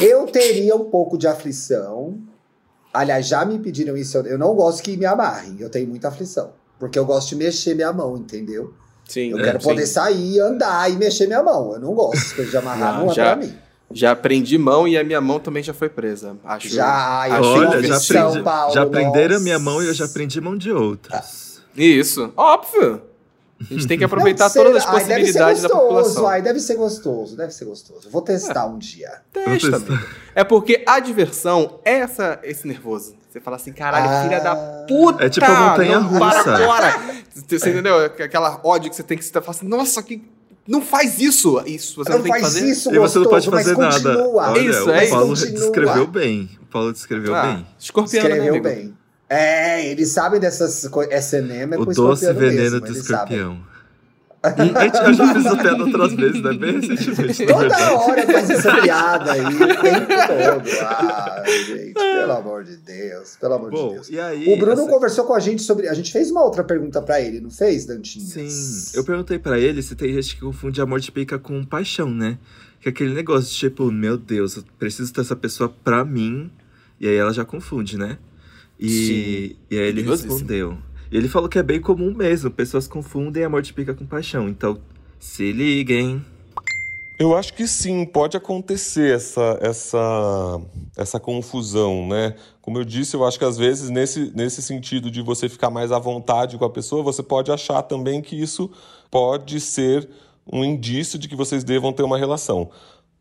[0.00, 2.18] Eu teria um pouco de aflição.
[2.92, 4.18] Aliás, já me pediram isso.
[4.18, 5.56] Eu- não gosto que me amarrem.
[5.58, 6.50] Eu tenho muita aflição.
[6.78, 8.74] Porque eu gosto de mexer minha mão, entendeu?
[9.08, 9.30] Sim.
[9.30, 9.68] Eu É, quero sim.
[9.68, 11.72] poder sair, andar e mexer minha mão.
[11.74, 12.44] Eu não gosto.
[12.44, 13.52] De amarrar Ah, não é já- pra mim.
[13.94, 16.36] Já prendi mão e a minha mão também já foi presa.
[16.44, 16.68] Acho.
[16.68, 20.04] Já, eu tenho Olha, já, aprendi, Paulo, já aprenderam a minha mão e eu já
[20.04, 21.60] aprendi mão de outros.
[21.76, 22.32] Isso.
[22.36, 23.02] Óbvio.
[23.60, 26.26] A gente tem que aproveitar sei, todas as ai, deve ser possibilidades da gostoso, população.
[26.26, 28.10] Ai, deve ser gostoso, deve ser gostoso.
[28.10, 29.10] Vou testar um dia.
[29.32, 29.80] Testa.
[30.34, 33.14] É porque a diversão é essa, esse nervoso.
[33.30, 34.22] Você fala assim, caralho, Ah.
[34.24, 35.24] filha da puta!
[35.24, 36.54] É tipo a montanha não para russa.
[36.54, 36.94] agora!
[37.48, 38.04] Você entendeu?
[38.04, 40.22] Aquela ódio que você tem que você fala assim, nossa, que...
[40.66, 41.60] não faz isso!
[41.66, 42.70] Isso, você não, não tem que faz fazer.
[42.70, 44.14] isso E você não pode fazer nada.
[44.16, 44.50] continua.
[44.50, 45.52] Olha, Isso, o é Paulo isso.
[45.52, 46.50] descreveu bem.
[46.62, 47.66] O Paulo descreveu Ah, bem.
[47.78, 48.64] escorpiano, né, Escreveu amigo?
[48.68, 48.94] bem.
[49.28, 51.14] É, eles sabem dessas coisas.
[51.14, 53.62] SNM é o doce veneno mesmo, sabem.
[54.50, 56.52] Gente- eu já fiz essa piada outras vezes, né?
[56.54, 57.92] Bem recentemente, na Toda verdade.
[57.94, 60.82] hora faz essa piada aí, o tempo todo.
[60.82, 64.08] Ah, gente, pelo amor de Deus, pelo amor de Bom, Deus.
[64.10, 64.52] e aí...
[64.52, 65.88] O Bruno essa- conversou com a gente sobre.
[65.88, 68.24] A gente fez uma outra pergunta pra ele, não fez, Dantinho?
[68.26, 68.48] Sim,
[68.98, 72.38] eu perguntei pra ele se tem gente que confunde amor de pica com paixão, né?
[72.80, 76.50] Que é aquele negócio de tipo, meu Deus, eu preciso ter essa pessoa pra mim.
[77.00, 78.18] E aí ela já confunde, né?
[78.78, 80.32] E, e aí ele Perigosíssimo.
[80.32, 80.78] respondeu.
[81.12, 84.48] E ele falou que é bem comum mesmo, pessoas confundem amor de pica com paixão.
[84.48, 84.78] Então,
[85.20, 86.24] se liguem.
[87.18, 90.60] Eu acho que sim, pode acontecer essa, essa,
[90.96, 92.34] essa confusão, né?
[92.62, 95.92] Como eu disse, eu acho que às vezes, nesse, nesse sentido de você ficar mais
[95.92, 98.70] à vontade com a pessoa, você pode achar também que isso
[99.10, 100.08] pode ser
[100.50, 102.70] um indício de que vocês devam ter uma relação.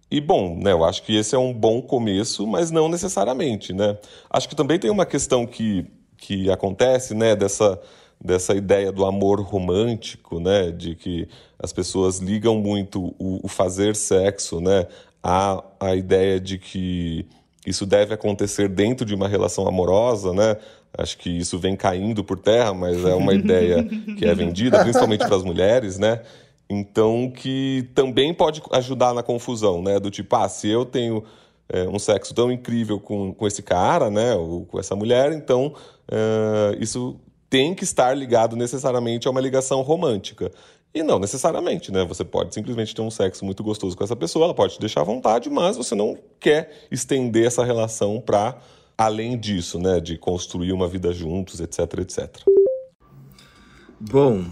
[0.09, 3.97] E bom, né, eu acho que esse é um bom começo, mas não necessariamente, né?
[4.29, 5.85] Acho que também tem uma questão que,
[6.21, 7.77] que acontece, né, dessa,
[8.23, 11.27] dessa ideia do amor romântico, né, de que
[11.59, 14.87] as pessoas ligam muito o, o fazer sexo, né,
[15.21, 17.25] à, à ideia de que
[17.65, 20.57] isso deve acontecer dentro de uma relação amorosa, né?
[20.97, 23.83] Acho que isso vem caindo por terra, mas é uma ideia
[24.17, 26.21] que é vendida, principalmente para as mulheres, né?
[26.67, 29.99] Então, que também pode ajudar na confusão, né?
[29.99, 31.23] Do tipo, ah, se eu tenho
[31.71, 34.35] é, um sexo tão incrível com, com esse cara, né?
[34.35, 35.73] Ou com essa mulher, então
[36.11, 37.17] é, isso
[37.49, 40.51] tem que estar ligado necessariamente a uma ligação romântica.
[40.93, 42.03] E não necessariamente, né?
[42.05, 45.01] Você pode simplesmente ter um sexo muito gostoso com essa pessoa, ela pode te deixar
[45.01, 48.57] à vontade, mas você não quer estender essa relação para
[48.97, 50.01] além disso, né?
[50.01, 52.41] De construir uma vida juntos, etc, etc.
[53.97, 54.43] Bom,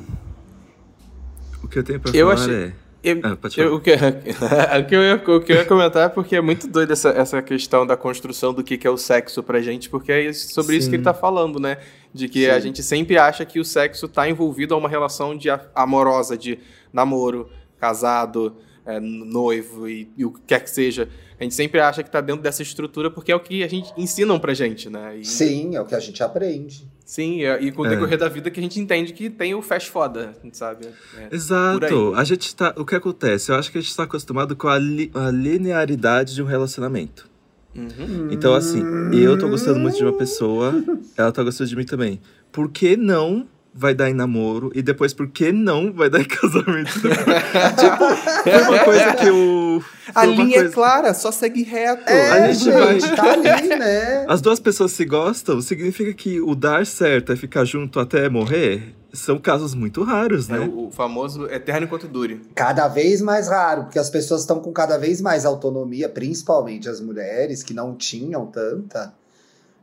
[1.61, 2.63] o que eu tenho pra eu falar achei...
[2.67, 6.05] é eu, ah, eu, o, que, o, que eu ia, o que eu ia comentar
[6.05, 8.97] é porque é muito doido essa, essa questão da construção do que, que é o
[8.97, 10.79] sexo pra gente, porque é sobre Sim.
[10.79, 11.77] isso que ele tá falando, né?
[12.13, 12.51] De que Sim.
[12.51, 16.59] a gente sempre acha que o sexo tá envolvido a uma relação de amorosa, de
[16.91, 21.07] namoro, casado, é, noivo e, e, o que quer que seja.
[21.39, 23.93] A gente sempre acha que tá dentro dessa estrutura porque é o que a gente
[23.95, 25.17] ensinam pra gente, né?
[25.17, 26.85] E, Sim, é o que a gente aprende.
[27.09, 27.89] Sim, é, e com o é.
[27.89, 30.89] decorrer da vida que a gente entende que tem o fast foda, sabe?
[31.17, 32.13] É, Exato.
[32.13, 32.71] A gente tá.
[32.77, 33.51] O que acontece?
[33.51, 37.27] Eu acho que a gente está acostumado com a, li, a linearidade de um relacionamento.
[37.75, 38.27] Uhum.
[38.29, 40.71] Então, assim, eu tô gostando muito de uma pessoa,
[41.17, 42.21] ela tá gostando de mim também.
[42.51, 43.47] Por que não
[43.79, 46.91] vai dar em namoro e depois por que não vai dar em casamento.
[46.91, 49.83] tipo, foi uma coisa que eu.
[50.13, 50.65] A linha é coisa...
[50.65, 52.09] é clara, só segue reto.
[52.09, 52.99] É, a gente, vai...
[53.15, 54.25] tá ali, né?
[54.27, 58.95] As duas pessoas se gostam, significa que o dar certo é ficar junto até morrer.
[59.13, 60.57] São casos muito raros, né?
[60.57, 62.41] É o famoso eterno enquanto dure.
[62.53, 66.99] Cada vez mais raro, porque as pessoas estão com cada vez mais autonomia, principalmente as
[66.99, 69.13] mulheres que não tinham tanta,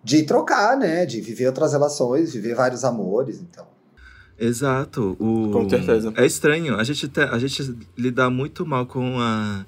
[0.04, 1.06] de trocar, né?
[1.06, 3.75] De viver outras relações, viver vários amores, então.
[4.38, 5.16] Exato.
[5.18, 5.50] O...
[5.50, 6.12] Com certeza.
[6.16, 6.76] É estranho.
[6.76, 7.20] A gente, te...
[7.20, 9.64] a gente lida muito mal com a...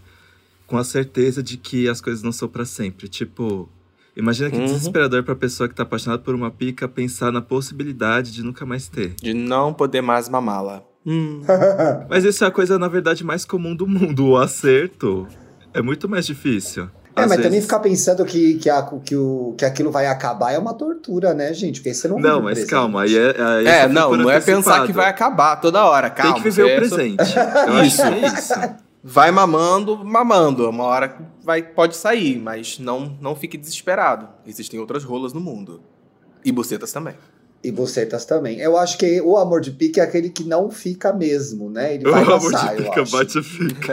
[0.66, 3.08] com a certeza de que as coisas não são para sempre.
[3.08, 3.68] Tipo,
[4.16, 4.66] imagina que uhum.
[4.66, 8.88] desesperador pra pessoa que tá apaixonada por uma pica pensar na possibilidade de nunca mais
[8.88, 9.14] ter.
[9.20, 10.82] De não poder mais mamá-la.
[11.06, 11.40] Hum.
[12.10, 14.26] Mas isso é a coisa, na verdade, mais comum do mundo.
[14.26, 15.26] O acerto
[15.72, 16.88] é muito mais difícil.
[17.18, 17.44] É, mas vezes...
[17.44, 21.34] também ficar pensando que, que, a, que, o, que aquilo vai acabar é uma tortura,
[21.34, 21.80] né, gente?
[21.80, 22.70] Porque você não Não, mas presente.
[22.70, 23.34] calma, aí é.
[23.40, 26.34] Aí é, não, não é pensar que vai acabar toda hora, calma.
[26.34, 27.16] Tem que viver o presente.
[27.66, 28.02] Eu isso.
[28.02, 28.54] acho que é isso.
[29.02, 30.68] Vai mamando, mamando.
[30.68, 34.28] Uma hora vai, pode sair, mas não, não fique desesperado.
[34.46, 35.80] Existem outras rolas no mundo.
[36.44, 37.14] E bucetas também.
[37.60, 38.60] E bucetas também.
[38.60, 41.94] Eu acho que o amor de pique é aquele que não fica mesmo, né?
[41.94, 43.92] Ele vai o passar, amor de pica bate e fica.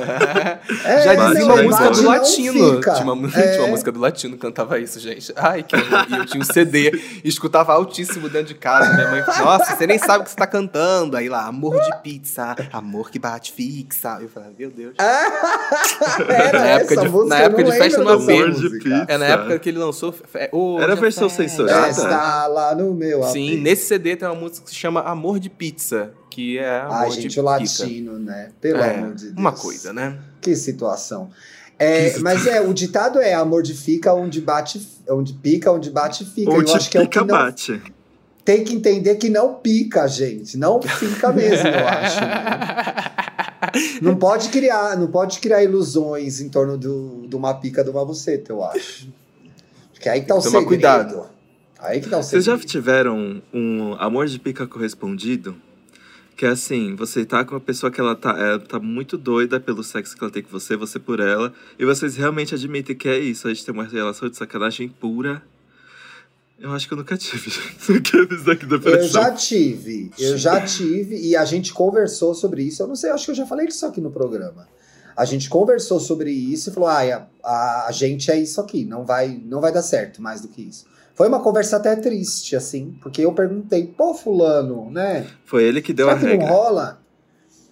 [0.85, 2.79] é, Já dizia uma música do latino.
[2.79, 3.47] Tinha uma, é.
[3.53, 5.33] tinha uma música do latino que cantava isso, gente.
[5.35, 6.91] Ai, que E eu tinha um CD
[7.23, 8.93] e escutava altíssimo dentro de casa.
[8.93, 11.17] Minha mãe, nossa, você nem sabe o que você tá cantando.
[11.17, 14.19] Aí lá, amor de pizza, amor que bate fixa.
[14.21, 14.93] Eu falei, meu Deus.
[16.29, 19.05] Era na época de, na época de festa no pizza.
[19.07, 20.13] É na época que ele lançou.
[20.35, 20.51] É,
[20.81, 21.89] Era a versão censurada.
[21.89, 25.49] Está lá no meu Sim, nesse CD tem uma música que se chama Amor de
[25.49, 28.51] Pizza, que é amor Ai, gente, de o latino, né?
[28.59, 29.37] Pelo é, amor de Deus.
[29.37, 30.19] Uma coisa, né?
[30.41, 31.29] Que situação.
[31.77, 36.23] É, mas é, o ditado é amor de fica onde bate, onde pica, onde bate
[36.25, 36.51] fica.
[36.51, 37.81] Onde eu acho que é o que não, bate.
[38.45, 40.57] Tem que entender que não pica, gente.
[40.57, 42.21] Não fica mesmo, eu acho.
[42.21, 43.05] Né?
[44.01, 48.05] Não pode criar, não pode criar ilusões em torno do, de uma pica de uma
[48.05, 49.09] buceta, eu acho.
[49.91, 50.67] Porque aí que tá o segredo.
[50.67, 51.25] cuidado.
[51.79, 55.55] Aí que dá um Vocês já tiveram um amor de pica correspondido?
[56.35, 59.57] Que é assim, você tá com uma pessoa que ela tá, ela tá muito doida
[59.57, 63.07] pelo sexo que ela tem com você, você por ela, e vocês realmente admitem que
[63.07, 65.41] é isso, a gente tem uma relação de sacanagem pura.
[66.59, 67.51] Eu acho que eu nunca tive.
[68.89, 72.83] eu já tive, eu já tive, e a gente conversou sobre isso.
[72.83, 74.67] Eu não sei, acho que eu já falei isso aqui no programa.
[75.15, 79.05] A gente conversou sobre isso e falou: ah, a, a gente é isso aqui, não
[79.05, 80.85] vai, não vai dar certo mais do que isso.
[81.15, 85.25] Foi uma conversa até triste, assim, porque eu perguntei, pô, fulano, né?
[85.45, 86.45] Foi ele que deu Será a que regra.
[86.45, 86.99] não rola?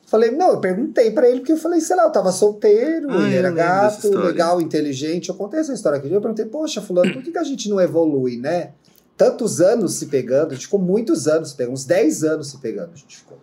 [0.08, 3.26] Falei, não, eu perguntei para ele, porque eu falei, sei lá, eu tava solteiro, ah,
[3.26, 5.28] ele era gato, legal, inteligente.
[5.30, 6.10] Eu contei essa história aqui.
[6.10, 8.72] Eu perguntei, poxa, fulano, por que, que a gente não evolui, né?
[9.18, 12.58] Tantos anos se pegando, a gente ficou muitos anos se pegando, uns 10 anos se
[12.60, 13.38] pegando, a gente ficou.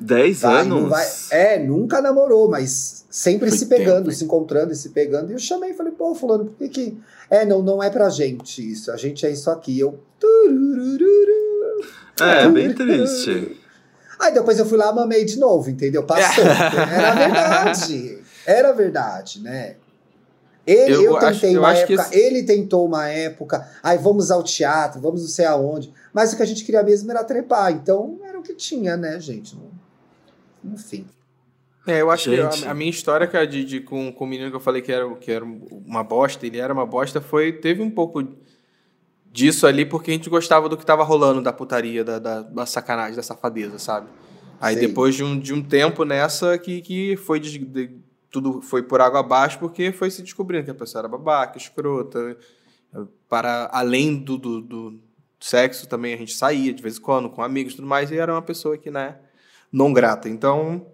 [0.00, 0.82] 10 Vai, anos?
[0.82, 4.90] não vai- É, nunca namorou, mas sempre Foi se pegando, tempo, se encontrando e se
[4.90, 5.30] pegando.
[5.30, 6.98] E eu chamei e falei, pô, fulano, por que que...
[7.30, 8.92] É, não, não é pra gente isso.
[8.92, 9.78] A gente é isso aqui.
[9.80, 9.98] Eu...
[12.20, 13.60] É, bem triste.
[14.18, 16.02] Aí depois eu fui lá, mamei de novo, entendeu?
[16.04, 16.42] Passou.
[16.46, 18.18] Era verdade.
[18.46, 19.76] Era verdade, né?
[20.66, 23.96] Ele, eu, Eu acho- tentei eu uma acho época, esse- ele tentou uma época, aí
[23.98, 25.92] vamos ao teatro, vamos não sei aonde.
[26.12, 27.70] Mas o que a gente queria mesmo era trepar.
[27.72, 29.54] Então era o que tinha, né, gente?
[29.54, 29.75] Não-
[30.64, 31.06] Enfim.
[31.86, 32.60] É, eu acho Gente.
[32.62, 34.82] que a, a minha história cara, de, de- com, com o menino que eu falei
[34.82, 37.52] que era, que era uma bosta, ele era uma bosta, foi.
[37.52, 38.26] Teve um pouco
[39.30, 42.66] disso ali, porque a gente gostava do que tava rolando da putaria, da, da, da
[42.66, 44.08] sacanagem, da safadeza, sabe?
[44.60, 44.88] Aí Sei.
[44.88, 47.94] depois de um, de um tempo nessa que, que foi des- de-
[48.30, 52.36] tudo foi por água abaixo, porque foi se descobrindo que a pessoa era babaca, escrota.
[53.28, 55.00] Para além do, do, do
[55.38, 58.16] sexo também a gente saía de vez em quando com amigos e tudo mais, e
[58.16, 59.16] era uma pessoa que, né,
[59.72, 60.28] não grata.
[60.28, 60.86] Então,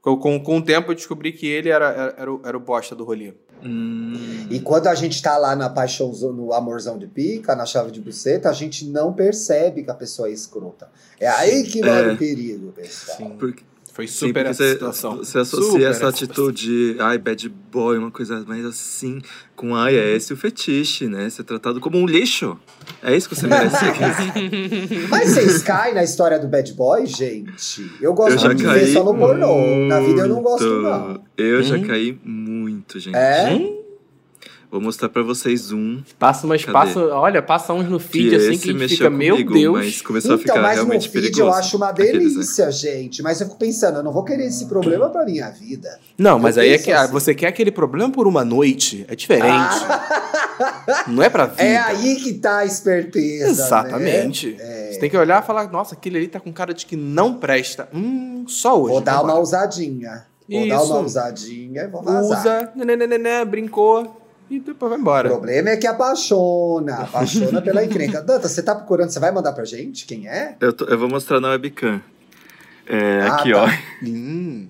[0.00, 2.94] com, com, o tempo eu descobri que ele era, era, era, o, era o bosta
[2.94, 3.34] do rolê.
[3.62, 7.90] Hum, E quando a gente tá lá na paixão, no amorzão de pica, na chave
[7.90, 10.90] de buceta, a gente não percebe que a pessoa é escrota.
[11.18, 12.12] É aí que mora É.
[12.12, 13.16] o perigo, pessoal.
[13.16, 13.36] Sim.
[13.38, 13.62] porque,
[13.94, 15.18] Foi sim, super essa situação.
[15.18, 19.22] você associa Super essa atitude, ai, bad boy, uma coisa mais assim,
[19.54, 21.30] com ai, é esse o fetiche, né?
[21.30, 22.58] Ser tratado como um lixo.
[23.00, 23.76] É isso que você merece.
[25.08, 27.82] Mas vocês caem na história do bad boy, gente?
[28.00, 29.86] Eu Eu gosto já de ver caí só no pornô.
[29.86, 31.22] Na vida eu não gosto, não.
[31.38, 31.86] Eu já Hum?
[31.86, 33.14] caí muito, gente.
[33.16, 33.83] É?
[34.74, 36.72] Vou mostrar pra vocês um Passa umas, Cadê?
[36.72, 39.52] passa, olha, passa uns no que feed assim que a gente mexeu fica, meu comigo,
[39.54, 39.76] Deus.
[39.76, 41.42] mas começou a Então, ficar mas no realmente feed perigoso.
[41.42, 42.18] eu acho uma Aqueles, né?
[42.18, 43.22] delícia, gente.
[43.22, 45.96] Mas eu fico pensando, eu não vou querer esse problema pra minha vida.
[46.18, 47.12] Não, mas Eu aí é que ah, assim.
[47.12, 49.76] você quer aquele problema por uma noite, é diferente.
[51.06, 51.62] Não é pra vida.
[51.62, 53.46] É aí que tá a esperteza.
[53.50, 54.54] Exatamente.
[54.58, 54.90] Né?
[54.90, 57.34] Você tem que olhar e falar, nossa, aquele ali tá com cara de que não
[57.34, 57.88] presta.
[57.94, 58.90] Hum, só hoje.
[58.94, 59.38] Vou dar uma vambora.
[59.38, 60.26] ousadinha.
[60.48, 60.86] Vou dar Isso.
[60.86, 62.72] uma ousadinha e vou vazar.
[62.76, 65.28] Usa, né, brincou e depois vai O embora.
[65.30, 66.96] problema é que apaixona.
[66.96, 68.20] Apaixona pela encrenca.
[68.22, 70.56] Danta, você tá procurando, você vai mandar pra gente quem é?
[70.60, 72.00] Eu, tô- eu vou mostrar na webcam.
[72.86, 73.64] É, Ah, aqui, tá.
[73.64, 73.68] ó.
[74.06, 74.68] Hum.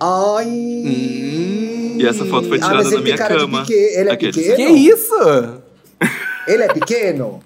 [0.00, 0.46] Ai!
[0.46, 1.96] Hum.
[2.00, 3.62] E essa foto foi Ah, tirada mas na ele minha tem cara cama.
[3.64, 3.72] de.
[3.72, 4.36] Ele é Aqueles.
[4.36, 4.56] pequeno?
[4.56, 5.14] Que isso?
[6.46, 7.40] Ele é pequeno?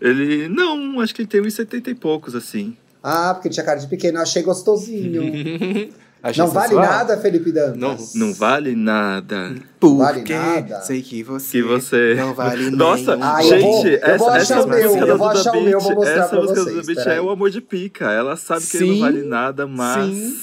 [0.00, 0.48] Ele.
[0.48, 2.76] Não, acho que ele tem uns 70 e poucos, assim.
[3.02, 4.18] Ah, porque ele tinha cara de pequeno.
[4.18, 5.22] Eu achei gostosinho.
[6.26, 6.86] Achei Não vale sensual.
[6.88, 8.14] nada, Felipe Dantas?
[8.14, 9.54] Não vale nada.
[9.78, 10.80] Porque Vale nada.
[10.80, 12.14] sei que você, Que você.
[12.14, 13.28] não vale Nossa, nenhum.
[13.30, 15.52] Ah, eu gente, vou- eu essa, vou achar essa o meu, música eu vou achar
[15.52, 17.60] o meu, eu vou mostrar essa pra música vocês, do Beat é o amor de
[17.60, 18.10] pica.
[18.10, 18.92] Ela sabe que ele Sim.
[18.92, 20.06] não vale nada, mas.
[20.14, 20.36] Sim.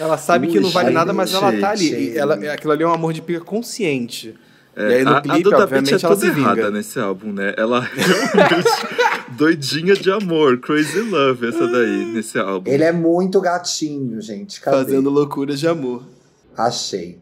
[0.00, 1.92] Ela sabe que Ui, não vale gente, nada, mas ela tá ali.
[2.14, 4.34] E ela, aquilo ali é um amor de pica consciente.
[4.74, 6.54] É, e aí no a, a clipe, Duda Beat obviamente, é ela se toda errada
[6.56, 6.70] vinga.
[6.72, 7.54] nesse álbum, né?
[7.56, 8.68] Ela realmente
[9.36, 12.70] doidinha de amor, crazy love, essa daí, nesse álbum.
[12.70, 14.60] Ele é muito gatinho, gente.
[14.60, 14.76] Cadê?
[14.76, 16.02] Fazendo loucuras de amor.
[16.56, 17.18] Achei.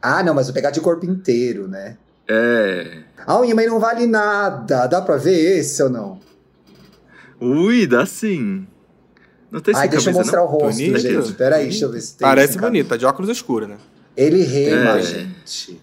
[0.00, 1.96] Ah, não, mas eu vou pegar de corpo inteiro, né?
[2.28, 3.02] É.
[3.26, 4.86] A unha, mas não vale nada.
[4.86, 6.20] Dá pra ver esse ou não?
[7.40, 8.66] Ui, dá sim.
[9.50, 10.46] Não tem Ai, deixa eu camisa, mostrar não?
[10.46, 10.98] o rosto, Bonito.
[11.00, 11.32] gente.
[11.32, 12.28] Peraí, deixa eu ver se tem.
[12.28, 13.78] Parece bonito, tá de óculos escuros, né?
[14.16, 15.02] Ele rema, É.
[15.02, 15.80] gente.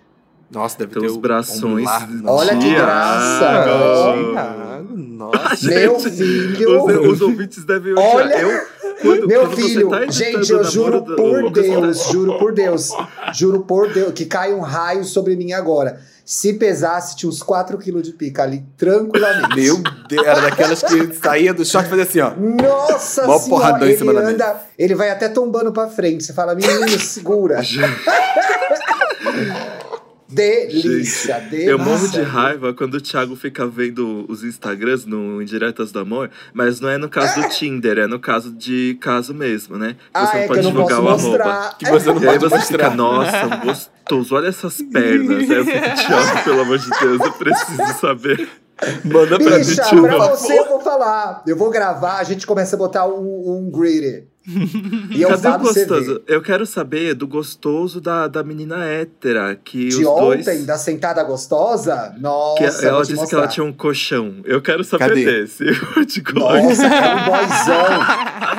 [0.52, 2.30] Nossa, deve Tem ter os ombro largo.
[2.30, 3.40] Olha que graça.
[3.40, 4.32] Tiago.
[4.32, 5.66] Thiago, Nossa.
[5.68, 6.84] Meu Gente, filho.
[6.86, 8.16] Os, os ouvintes devem odiar.
[8.16, 8.62] Olha- Eu,
[9.02, 12.54] quando, Meu quando filho, tá gente, eu o juro do- por o- Deus, juro por
[12.54, 12.92] Deus,
[13.34, 16.00] juro por Deus, que cai um raio sobre mim agora.
[16.24, 19.56] Se pesasse, tinha uns 4 quilos de pica ali, tranquilamente.
[19.56, 19.78] Meu
[20.10, 22.32] Deus, era daquelas que saía do short e fazia assim, ó.
[22.36, 26.24] Nossa Mó senhora, ele anda, ele vai até tombando pra frente.
[26.24, 27.62] Você fala, menino, segura.
[30.28, 31.70] delícia, delícia.
[31.70, 36.30] Eu morro de raiva quando o Thiago fica vendo os Instagrams no Indiretas do Amor,
[36.54, 39.96] mas não é no caso do Tinder, é no caso de caso mesmo, né?
[40.14, 41.44] Ah, Você é não que pode não divulgar posso o arroba.
[41.46, 41.78] mostrar.
[41.78, 42.78] Que você não E aí você mostrar.
[42.78, 45.50] fica, nossa, gostoso, olha essas pernas.
[45.50, 48.50] Aí eu fico, Thiago, pelo amor de Deus, eu preciso saber.
[49.06, 50.02] Manda pra mim, Bicha, tio.
[50.02, 51.44] pra você eu vou falar.
[51.48, 54.28] Eu vou gravar, a gente começa a botar um, um greeter.
[54.48, 56.22] E eu Cadê o gostoso?
[56.28, 60.66] Eu quero saber do gostoso da, da menina hétera, que De os ontem, dois...
[60.66, 62.14] da sentada gostosa?
[62.20, 63.48] Nossa, Que ela disse que ela mostrar.
[63.48, 64.42] tinha um colchão.
[64.44, 65.26] Eu quero saber Cadê?
[65.26, 65.64] desse.
[66.36, 67.86] Nossa, é um boyzão.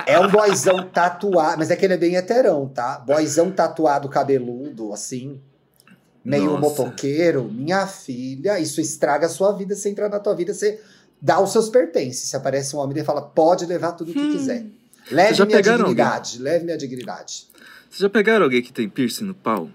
[0.06, 1.58] É um boyzão tatuado.
[1.58, 2.98] Mas é que ele é bem heterão, tá?
[2.98, 5.40] Boyzão tatuado, cabeludo, assim.
[6.24, 6.60] Meio Nossa.
[6.60, 7.44] motoqueiro.
[7.44, 9.74] Minha filha, isso estraga a sua vida.
[9.76, 10.80] Você entra na tua vida, você
[11.22, 12.28] dá os seus pertences.
[12.28, 14.64] Se aparece um homem e fala, pode levar tudo o que quiser.
[15.10, 17.46] Leve já minha dignidade, leve minha dignidade.
[17.88, 19.70] Vocês já pegaram alguém que tem piercing no pau?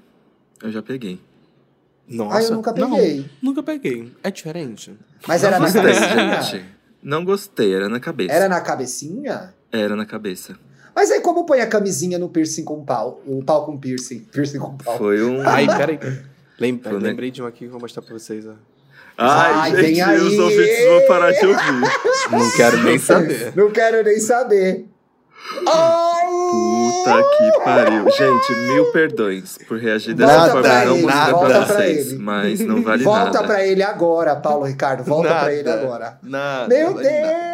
[0.62, 1.20] Eu já peguei.
[2.08, 2.38] Nossa.
[2.38, 3.18] Ah, eu nunca peguei.
[3.20, 4.12] Não, nunca peguei.
[4.24, 4.94] É diferente.
[5.28, 6.42] Mas era Não na gostei, cabecinha?
[6.42, 6.66] gente.
[7.02, 8.34] Não gostei, era na cabeça.
[8.34, 9.54] Era na cabecinha?
[9.72, 10.58] Era na cabeça.
[10.94, 13.22] Mas aí como põe a camisinha no piercing com pau?
[13.26, 14.20] O pau com piercing.
[14.32, 14.98] Piercing com pau.
[14.98, 15.42] Foi um.
[15.48, 15.98] Ai, peraí.
[16.60, 17.00] Lem Foi, né?
[17.00, 18.46] lembrei de um aqui que eu vou mostrar pra vocês.
[18.46, 18.54] Ó.
[19.18, 20.18] Ai, Ai, gente, vem aí.
[20.20, 21.82] os ouvintes vão parar de ouvir.
[22.32, 23.54] Não quero nem saber.
[23.56, 24.86] Não quero nem saber.
[25.68, 26.26] Ai!
[26.52, 28.06] Puta que pariu.
[28.12, 30.62] Gente, mil perdões por reagir dessa Volta forma.
[30.68, 32.18] pra Não ele, mostrei volta pra pra vocês, ele.
[32.20, 33.44] mas não vale Volta nada.
[33.44, 35.04] pra ele agora, Paulo Ricardo.
[35.04, 35.82] Volta pra ele Nada.
[35.82, 36.20] agora.
[36.24, 36.68] Nada.
[36.68, 37.52] Meu vale nada.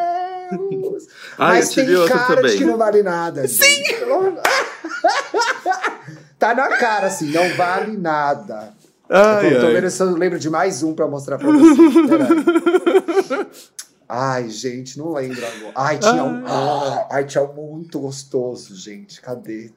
[0.50, 1.04] Deus!
[1.38, 2.58] Ah, Mas tem cara de também.
[2.58, 3.47] que não vale nada.
[3.47, 3.84] Sim!
[6.39, 8.73] tá na cara, assim, não vale nada.
[9.10, 9.73] Ai, eu tô ai.
[9.73, 11.78] vendo se eu lembro de mais um pra mostrar pra vocês.
[14.10, 15.74] Ai, gente, não lembro agora.
[15.76, 16.46] Ai, tinha um.
[16.48, 19.20] ah, Ai, tinha um muito gostoso, gente.
[19.20, 19.72] Cadê?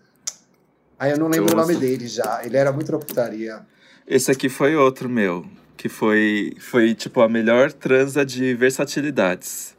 [0.99, 2.41] Ai, eu não lembro o nome dele já.
[2.45, 3.61] Ele era muito na putaria.
[4.07, 5.45] Esse aqui foi outro meu.
[5.77, 9.75] Que foi, foi tipo, a melhor transa de versatilidades.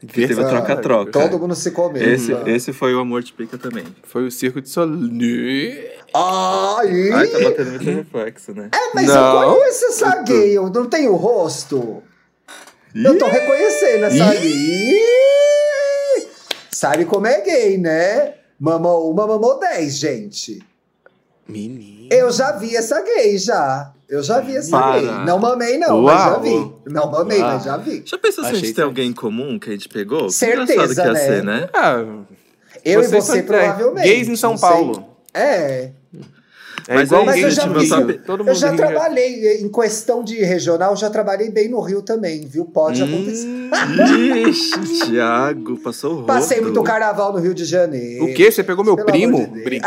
[0.00, 1.12] Que teve a troca-troca.
[1.12, 2.02] Todo mundo se comeu.
[2.02, 2.42] Esse, né?
[2.50, 3.84] esse foi o amor de pica também.
[4.02, 5.90] Foi o circo de Soleil.
[6.12, 7.12] Ai!
[7.12, 8.70] Ai, tá batendo muito reflexo, né?
[8.74, 9.42] É, mas Não.
[9.42, 12.02] eu conheço essa gay, eu não tenho rosto.
[12.94, 14.34] Eu tô reconhecendo essa.
[14.44, 16.26] Ih!
[16.70, 18.34] Sabe como é gay, né?
[18.58, 20.62] Mamou uma, mamou dez, gente.
[21.48, 22.08] Menino.
[22.10, 23.92] Eu já vi essa gay, já.
[24.08, 25.00] Eu já vi essa Para.
[25.00, 25.24] gay.
[25.24, 26.40] Não mamei, não, mas já Uau.
[26.40, 26.72] vi.
[26.92, 27.52] Não mamei, Uau.
[27.52, 28.02] mas já vi.
[28.04, 30.26] Já pensou se a Achei gente tem alguém em comum que a gente pegou?
[30.26, 31.20] Que Certeza, engraçado que ia né?
[31.20, 31.68] ser, né?
[31.72, 31.94] Ah,
[32.84, 34.04] Eu e vocês você, são- provavelmente.
[34.06, 34.68] Gays em São não sei.
[34.68, 35.08] Paulo.
[35.32, 35.90] É.
[36.88, 37.74] É Mas igual aí, Mas eu gays já top-
[38.26, 42.02] Todo Eu já rio trabalhei, em questão de regional, eu já trabalhei bem no Rio
[42.02, 42.64] também, viu?
[42.64, 43.06] Pode Hum.
[43.06, 43.46] acontecer.
[44.48, 46.26] Ixi, Thiago, passou o rodo.
[46.26, 48.24] Passei muito carnaval no Rio de Janeiro.
[48.24, 48.50] O quê?
[48.50, 49.46] Você pegou meu Pelo primo?
[49.46, 49.80] de.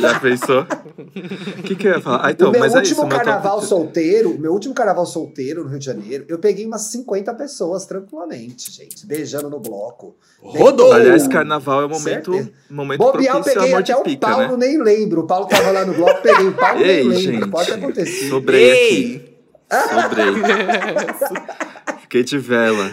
[0.00, 0.62] Já pensou?
[0.62, 2.26] O que, que eu ia falar?
[2.26, 3.06] Ah, então, o meu mas é último isso.
[3.06, 6.82] meu carnaval top- solteiro, meu último carnaval solteiro no Rio de Janeiro, eu peguei umas
[6.82, 10.14] 50 pessoas tranquilamente, gente, beijando no bloco.
[10.40, 10.92] Rodou!
[10.92, 12.32] Aliás, carnaval é o momento,
[12.68, 14.66] momento Bobear, eu propício ao peguei até o pica, Paulo, né?
[14.66, 15.22] nem lembro.
[15.22, 17.18] O Paulo tava lá no bloco, peguei o Paulo, nem Ei, lembro.
[17.20, 17.48] gente.
[17.48, 18.28] Pode acontecer.
[18.28, 18.88] Sobrei aqui.
[18.90, 19.32] Ei!
[20.02, 20.26] Sobrei.
[22.02, 22.90] Fiquei de vela.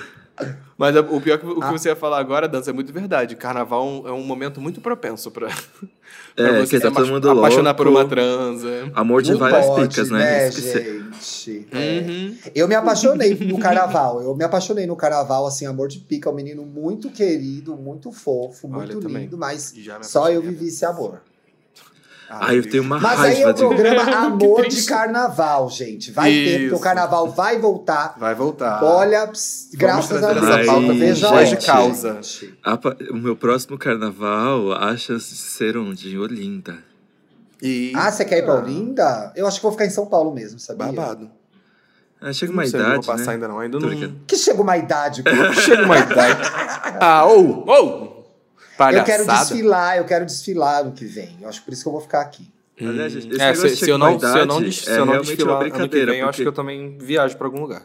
[0.78, 1.72] Mas é- o pior que o que Ah.
[1.72, 3.36] você ia falar agora, Dança, é muito verdade.
[3.36, 5.48] Carnaval é um momento muito propenso pra,
[6.36, 8.00] pra É, você que tá se todo mundo apaixonar por louco.
[8.02, 8.90] uma transa.
[8.96, 10.20] Amor de Não várias pode, picas, né?
[10.20, 11.68] né, gente?
[11.74, 12.00] É.
[12.02, 12.38] Uhum.
[12.56, 14.22] Eu me apaixonei no carnaval.
[14.22, 18.68] Eu me apaixonei no carnaval, assim, amor de pica, um menino muito querido, muito fofo,
[18.72, 19.24] Olha, muito também.
[19.24, 19.74] lindo, mas
[20.04, 21.22] só eu vivi esse amor.
[22.30, 23.60] Ah, eu tenho uma Mas aí é o de.
[23.60, 24.84] programa Amor de.
[24.86, 26.12] Carnaval, gente.
[26.12, 26.84] Vai ter, porque o Isso.
[26.84, 28.16] carnaval vai voltar.
[28.20, 28.84] Vai voltar.
[28.84, 29.32] Olha,
[29.74, 30.48] graças a Deus.
[30.48, 32.22] essa pauta Veja voz de causa.
[32.64, 36.14] A pa- O meu próximo carnaval acha ser onde?
[36.14, 36.78] Em Olinda.
[37.62, 37.92] E...
[37.96, 39.34] Ah, você quer ir pra Olinda?
[39.36, 40.86] Eu acho que vou ficar em São Paulo mesmo, sabia?
[40.92, 41.30] Babado.
[42.22, 43.34] Ah, chega Não uma sei, não idade, vou passar né?
[43.34, 43.60] ainda não.
[43.60, 44.16] Ainda não...
[44.28, 45.24] Que chega uma idade.
[45.62, 46.42] Chega uma idade.
[47.00, 48.19] Ah, ou, ou!
[48.80, 49.40] Eu quero Palhaçada.
[49.50, 51.38] desfilar, eu quero desfilar no que vem.
[51.42, 52.48] Eu acho que por isso que eu vou ficar aqui.
[52.82, 55.20] Aliás, esse É, se, se eu não, se eu não, des- se é eu não
[55.22, 57.84] desfilar uma ano que vem, eu acho que eu também viajo pra algum lugar.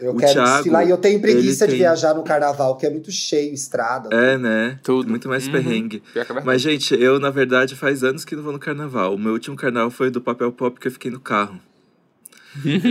[0.00, 2.84] Eu O quero Thiago, desfilar e eu tenho preguiça de tem- viajar no carnaval, que
[2.86, 4.14] é muito cheio, estrada.
[4.14, 4.78] É, né?
[4.82, 5.08] Tudo.
[5.08, 5.52] Muito mais Uhum.
[5.52, 6.02] perrengue.
[6.14, 6.24] É.
[6.44, 9.14] Mas, gente, eu, na verdade, faz anos que não vou no carnaval.
[9.14, 11.58] O meu último carnaval foi do papel pop que eu fiquei no carro.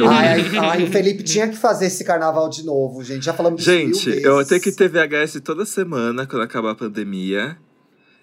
[0.10, 3.24] Ai, ai, ai, o Felipe tinha que fazer esse carnaval de novo, gente.
[3.26, 4.50] Já falamos disso Gente, eu vezes.
[4.50, 7.58] tenho que ter VHS toda semana quando acabar a pandemia.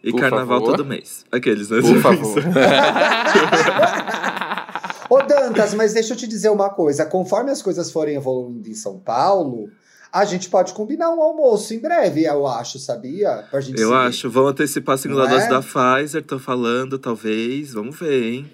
[0.02, 0.76] E Por carnaval favor.
[0.76, 1.26] todo mês.
[1.30, 1.80] Aqueles, né?
[1.82, 2.38] Por favor.
[5.10, 7.04] Ô, Dantas, mas deixa eu te dizer uma coisa.
[7.04, 9.68] Conforme as coisas forem evoluindo em São Paulo,
[10.12, 13.44] a gente pode combinar um almoço em breve, eu acho, sabia?
[13.50, 14.00] Pra gente Eu se ver.
[14.00, 14.30] acho.
[14.30, 15.34] Vão antecipar a segunda Não é?
[15.34, 17.72] dose da Pfizer, tô falando, talvez.
[17.74, 18.50] Vamos ver, hein?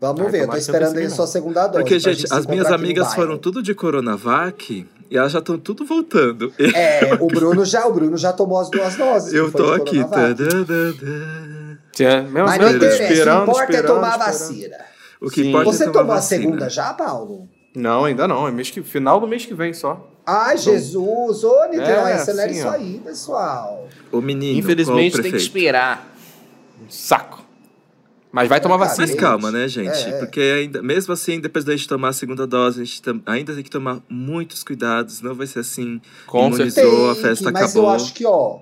[0.00, 1.78] Vamos Ai, ver, eu tô que esperando aí sua segunda dose.
[1.78, 5.84] Porque, gente, se as minhas amigas foram tudo de Coronavac e elas já estão tudo
[5.84, 6.52] voltando.
[6.74, 9.32] É, o Bruno já, o Bruno já tomou as duas doses.
[9.32, 10.04] Eu tô aqui.
[10.04, 11.78] Tadadadã.
[11.92, 14.76] Tinha, mesmo Mas não interessa, o que importa é tomar a vacina.
[15.20, 15.48] O que Sim.
[15.48, 17.48] importa Você é tomar tomou a segunda já, Paulo?
[17.74, 18.46] Não, ainda não.
[18.46, 20.08] É mês que, final do mês que vem só.
[20.24, 21.42] Ai, Jesus!
[21.42, 23.88] Ô, Niterói, É, acelera assim, isso aí, pessoal.
[24.12, 26.06] O menino, Infelizmente qual o tem que esperar.
[26.84, 27.37] Um saco.
[28.30, 29.06] Mas vai tomar Cara, vacina.
[29.06, 29.88] Mas calma, né, gente?
[29.88, 30.18] é, é.
[30.18, 33.54] Porque ainda, mesmo assim, depois da gente tomar a segunda dose, a gente tam- ainda
[33.54, 35.20] tem que tomar muitos cuidados.
[35.22, 36.00] Não vai ser assim.
[36.26, 37.12] Com imunizou, certeza.
[37.12, 37.84] a festa mas acabou.
[37.84, 38.58] eu acho que, ó,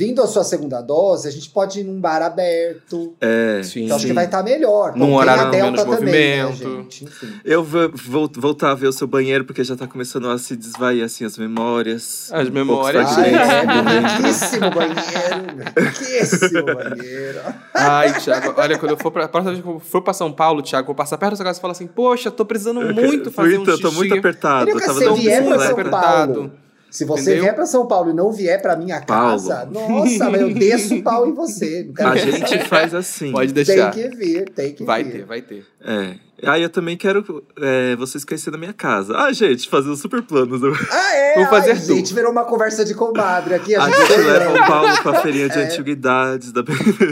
[0.00, 3.12] vindo a sua segunda dose, a gente pode ir num bar aberto.
[3.20, 3.60] É.
[3.62, 3.84] Sim.
[3.84, 4.96] Então acho que vai estar melhor.
[4.96, 6.80] Num horário a Delta menos também, né, movimento.
[6.82, 7.04] gente?
[7.04, 7.28] Enfim.
[7.44, 10.56] Eu vou, vou voltar a ver o seu banheiro, porque já tá começando a se
[10.56, 12.30] desvair assim as memórias.
[12.32, 13.06] As Um memórias.
[13.18, 15.70] Ah, é, riquíssimo banheiro.
[15.76, 17.40] Riquíssimo banheiro.
[17.74, 20.62] Ai, Thiago, olha, quando eu for pra, próxima vez que eu for pra São Paulo,
[20.62, 23.58] Thiago, vou passar perto da sua casa e falar assim, poxa, tô precisando muito fazer
[23.58, 23.82] um Então, xixi.
[23.82, 24.70] tô muito apertado.
[24.70, 25.64] Eu tava dando vier um pra leve.
[25.64, 26.52] São apertado.
[26.90, 26.94] Paulo.
[26.94, 27.42] Se você Entendeu?
[27.42, 29.30] vier pra São Paulo e não vier pra minha Paulo.
[29.30, 31.88] casa, nossa, mas eu desço o pau em você.
[31.98, 33.32] A gente faz assim.
[33.32, 33.90] Pode Tem deixar.
[33.92, 35.12] que vir, tem que Vai vir.
[35.12, 35.64] ter, vai ter.
[35.84, 36.14] É.
[36.46, 39.14] Aí eu também quero é, vocês conhecerem a minha casa.
[39.16, 40.60] Ah, gente, fazer os super planos.
[40.90, 41.34] Ah, é?
[41.40, 41.94] Vamos fazer Ai, tudo.
[41.96, 43.74] gente, virou uma conversa de comadre aqui.
[43.74, 45.64] A A gente, gente leva o Paulo pra feirinha de É.
[45.64, 46.62] antiguidades da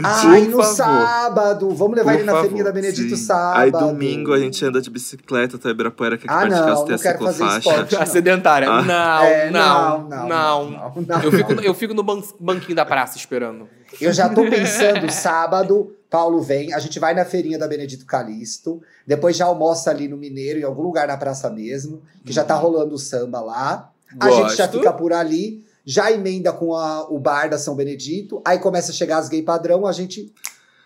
[0.03, 0.75] Ai, Por no favor.
[0.75, 1.69] sábado.
[1.71, 3.23] Vamos levar Por ele na favor, feirinha da Benedito Sim.
[3.23, 3.59] sábado.
[3.59, 6.85] Aí domingo a gente anda de bicicleta até Ibirapuera, que aqui Ah, não, não a
[6.85, 7.57] quero fazer ciclofaixa.
[7.59, 7.95] esporte.
[8.01, 8.69] A sedentária.
[8.69, 8.81] Ah.
[8.81, 11.23] Não, É, não, não, não, não, não, não.
[11.23, 13.67] Eu fico, eu fico no ban- banquinho da praça esperando.
[13.99, 18.81] Eu já tô pensando, sábado, Paulo vem, a gente vai na feirinha da Benedito Calixto,
[19.05, 22.55] depois já almoça ali no Mineiro, em algum lugar na praça mesmo, que já tá
[22.55, 23.91] rolando o samba lá.
[24.19, 24.79] A gente já Gosto.
[24.79, 28.95] fica por ali, já emenda com a- o bar da São Benedito, aí começa a
[28.95, 30.33] chegar as gay padrão, a gente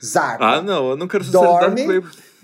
[0.04, 0.44] zarpa.
[0.46, 1.86] Ah, não, eu não quero Dorme.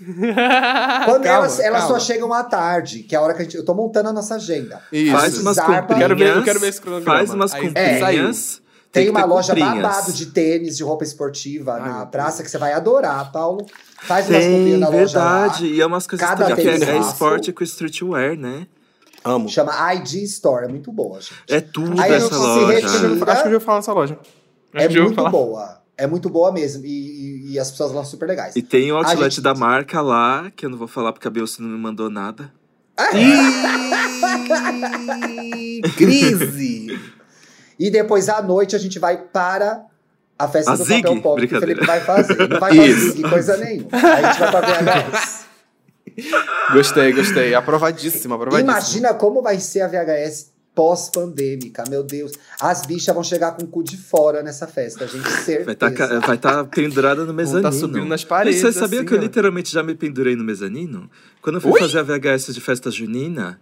[0.00, 3.56] Quando Calma, elas, elas só chegam à tarde, que é a hora que a gente,
[3.58, 4.80] eu tô montando a nossa agenda.
[4.90, 5.12] Isso.
[5.12, 5.72] Faz umas Zarpa.
[5.82, 6.00] comprinhas.
[6.02, 7.18] Quero ver- eu quero ver esse cronograma.
[7.18, 8.62] Faz umas Aí, comprinhas.
[8.92, 9.82] Tem, que uma loja comprinhas.
[9.82, 13.64] babado de tênis, de roupa esportiva Ai, na praça, que você vai adorar, Paulo.
[14.02, 15.40] Faz umas comprinhas Tem, na loja lá.
[15.42, 15.66] verdade.
[15.66, 18.66] E é umas coisas Cada que é, é esporte com streetwear, né?
[19.24, 19.48] Amo.
[19.48, 21.34] Chama ID Store, é muito boa, gente.
[21.48, 22.66] É tudo Aí essa loja.
[22.72, 24.18] retira- Acho que eu já ouvi falar nessa loja.
[24.74, 25.30] Acho É muito falar.
[25.30, 25.80] boa.
[25.96, 26.84] É muito boa mesmo.
[26.84, 28.56] E, e- e as pessoas lá são super legais.
[28.56, 31.30] E tem o outlet gente- da marca lá, que eu não vou falar porque a
[31.30, 32.50] Beyoncé não me mandou nada.
[33.14, 33.40] Ih,
[35.96, 36.98] Crise!
[37.80, 39.82] E depois à noite a gente vai para
[40.38, 41.02] a festa A do Zig?
[41.02, 41.60] papel pop que o.
[41.60, 42.46] Felipe vai fazer.
[42.48, 43.12] Não vai Isso.
[43.12, 43.88] Zig, coisa nenhuma.
[43.92, 45.40] Aí a gente vai pra VHS.
[46.74, 47.54] Gostei, gostei.
[47.54, 48.70] Aprovadíssima, aprovadíssima.
[48.72, 52.32] Imagina como vai ser a VHS pós-pandêmica, meu Deus.
[52.60, 55.64] As bichas vão chegar com o cu de fora nessa festa, gente, certeza.
[55.64, 57.72] Vai estar vai tá pendurada no mezanino.
[57.72, 59.20] subindo nas paredes, Mas você sabia assim, que eu ó.
[59.20, 61.10] literalmente já me pendurei no mezanino?
[61.42, 61.80] Quando eu fui Oi?
[61.80, 63.60] fazer a VHS de festa junina,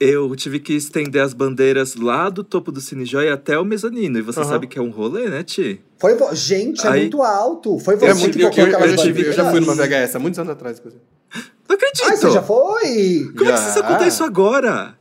[0.00, 4.18] eu tive que estender as bandeiras lá do topo do Cine Joy até o mezanino.
[4.18, 4.48] E você Aham.
[4.60, 5.80] saque é um rolê, né, Ti?
[5.98, 7.78] Foi vo- Gente, é Aí- muito alto.
[7.78, 10.16] Foi você É muito, que eu, colocou aquelas eu, tive- eu já fui numa VHS
[10.16, 10.78] há muitos anos atrás.
[10.78, 11.02] inclusive.
[11.66, 12.04] Não acredito!
[12.04, 13.32] Ai, você já foi?
[13.36, 13.72] Como é que Já.
[13.72, 14.94] você conta isso agora?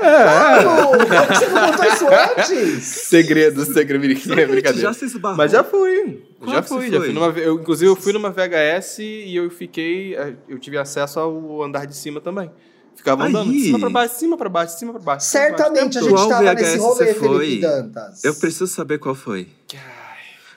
[0.00, 2.84] Paulo, por que você não contou isso antes?
[3.06, 4.50] Segredo, segredo, brincadeira.
[4.50, 4.88] brincadeira.
[4.88, 5.36] Já se esbarrou.
[5.36, 6.22] Mas já fui.
[6.40, 7.26] Qual já que fui, já fui numa.
[7.38, 10.14] Eu, inclusive, eu fui numa VHS e eu fiquei.
[10.16, 12.50] eh, Eu tive acesso ao andar de cima também.
[12.96, 13.30] Ficava Aí.
[13.30, 15.26] andando de cima pra baixo, de cima pra baixo, de cima pra baixo.
[15.26, 17.38] cima pra baixo, Certamente a gente Qual tava VHS nesse você rolê, foi?
[17.46, 18.24] Felipe Dantas.
[18.24, 19.48] Eu preciso saber qual foi.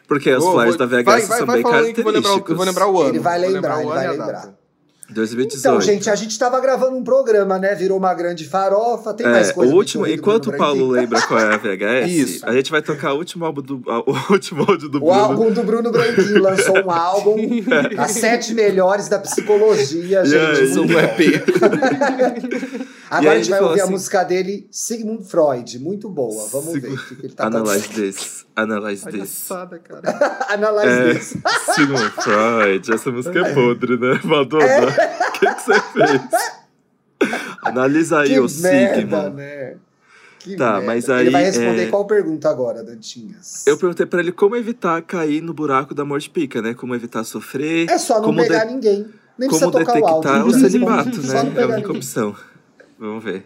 [0.08, 2.38] Porque os flyers da VHS vai, vai, são vai bem que eu vou lembrar, o-
[2.38, 2.58] eu característicos.
[2.58, 3.10] vou lembrar o ano.
[3.10, 4.54] Ele vai lembrar, ele vai lembrar.
[5.10, 5.14] Data.
[5.16, 5.60] 2018.
[5.60, 7.76] Então, gente, a gente tava gravando um programa, né?
[7.76, 9.14] Virou uma grande farofa.
[9.14, 12.46] Tem mais É, coisa o último, enquanto o Paulo lembra qual é a VHS, Isso.
[12.46, 15.14] a gente vai tocar o último álbum do, o último áudio do O Bruno.
[15.20, 17.38] álbum do Bruno Branquinho lançou um álbum,
[17.98, 20.62] as sete melhores da psicologia, gente.
[20.78, 21.00] muito um bom.
[21.00, 21.44] EP.
[23.10, 26.48] Agora a gente vai ouvir a assim- música dele, Sigmund Freud, muito boa.
[26.52, 28.02] Vamos ver o que, ele tá Analyze cantando.
[28.06, 29.46] this, analyze this.
[29.50, 30.46] Palhaçada, cara.
[30.50, 31.38] Analyze É, this.
[31.76, 34.20] Sigmund Freud, essa música é podre, né?
[34.24, 34.99] Madonna, o
[35.34, 36.22] que, que você fez?
[37.64, 39.36] Analisa aí Que o merda, Sigmund.
[39.36, 39.76] né?
[40.40, 40.86] Que Tá, merda.
[40.88, 43.66] mas Ele aí, vai responder é- qual pergunta agora, Dantinhas?
[43.68, 46.74] Eu perguntei pra ele como evitar cair no buraco da morte pica, né?
[46.74, 47.90] Como evitar sofrer.
[47.90, 49.06] É só não como pegar de- ninguém.
[49.38, 51.28] Nem Como detectar o não precisa celibato, né?
[51.28, 51.96] Só não É a pegar única ninguém.
[51.98, 52.36] opção.
[52.98, 53.46] Vamos ver.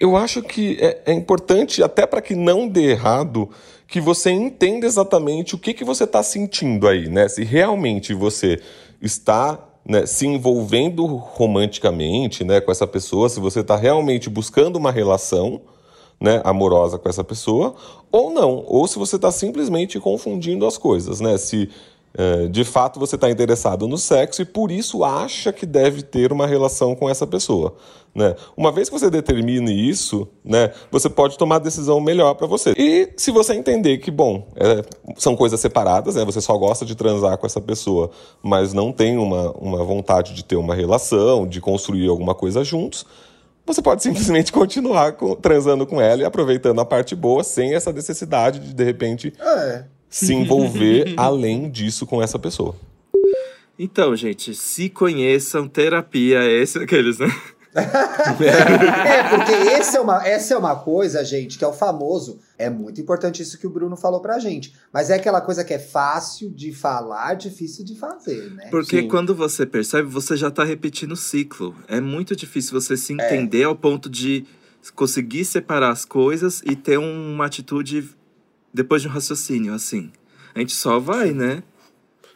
[0.00, 3.48] Eu acho que é, é importante, até para que não dê errado,
[3.86, 7.28] que você entenda exatamente o que, que você está sentindo aí, né?
[7.28, 8.60] Se realmente você
[9.00, 14.90] está né, se envolvendo romanticamente né, com essa pessoa, se você está realmente buscando uma
[14.90, 15.60] relação
[16.20, 17.74] né, amorosa com essa pessoa,
[18.10, 21.36] ou não, ou se você está simplesmente confundindo as coisas, né?
[21.36, 21.68] Se
[22.50, 26.46] de fato você está interessado no sexo e por isso acha que deve ter uma
[26.46, 27.74] relação com essa pessoa.
[28.14, 28.36] Né?
[28.56, 32.72] Uma vez que você determine isso, né, você pode tomar a decisão melhor para você.
[32.76, 34.84] E se você entender que, bom, é,
[35.16, 38.10] são coisas separadas, né, você só gosta de transar com essa pessoa,
[38.40, 43.04] mas não tem uma, uma vontade de ter uma relação, de construir alguma coisa juntos,
[43.66, 47.92] você pode simplesmente continuar com- transando com ela e aproveitando a parte boa sem essa
[47.92, 49.86] necessidade de, de repente, É.
[50.14, 52.76] se envolver além disso com essa pessoa.
[53.76, 57.26] Então, gente, se conheçam, terapia, esse aqueles, né?
[57.76, 62.38] É, porque esse é uma, essa é uma coisa, gente, que é o famoso.
[62.56, 64.72] É muito importante isso que o Bruno falou pra gente.
[64.92, 68.68] Mas é aquela coisa que é fácil de falar, difícil de fazer, né?
[68.70, 69.08] Porque Sim.
[69.08, 71.74] quando você percebe, você já tá repetindo o ciclo.
[71.88, 73.26] É muito difícil você se É.
[73.26, 74.46] entender ao ponto de
[74.94, 78.08] conseguir separar as coisas e ter uma atitude
[78.74, 80.10] depois de um raciocínio, assim.
[80.54, 81.62] A gente só vai, né?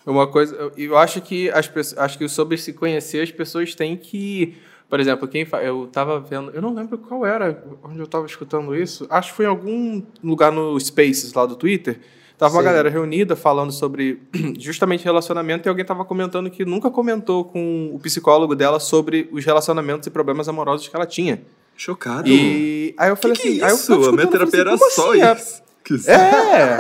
[0.06, 3.74] Uma coisa, eu, eu acho que as pessoas, acho que sobre se conhecer as pessoas
[3.74, 4.56] têm que
[4.88, 5.62] Por exemplo, quem fa...
[5.62, 9.06] eu tava vendo, eu não lembro qual era, onde eu tava escutando isso.
[9.10, 12.00] Acho que foi em algum lugar no Spaces lá do Twitter.
[12.38, 12.66] Tava uma Sim.
[12.66, 14.22] galera reunida falando sobre
[14.58, 19.44] justamente relacionamento e alguém tava comentando que nunca comentou com o psicólogo dela sobre os
[19.44, 21.42] relacionamentos e problemas amorosos que ela tinha.
[21.76, 22.28] Chocado.
[22.28, 23.88] E aí eu falei que assim, é aí eu isso?
[23.88, 25.42] tava A minha eu terapia era assim, só como assim?
[25.42, 25.67] isso.
[26.08, 26.76] É!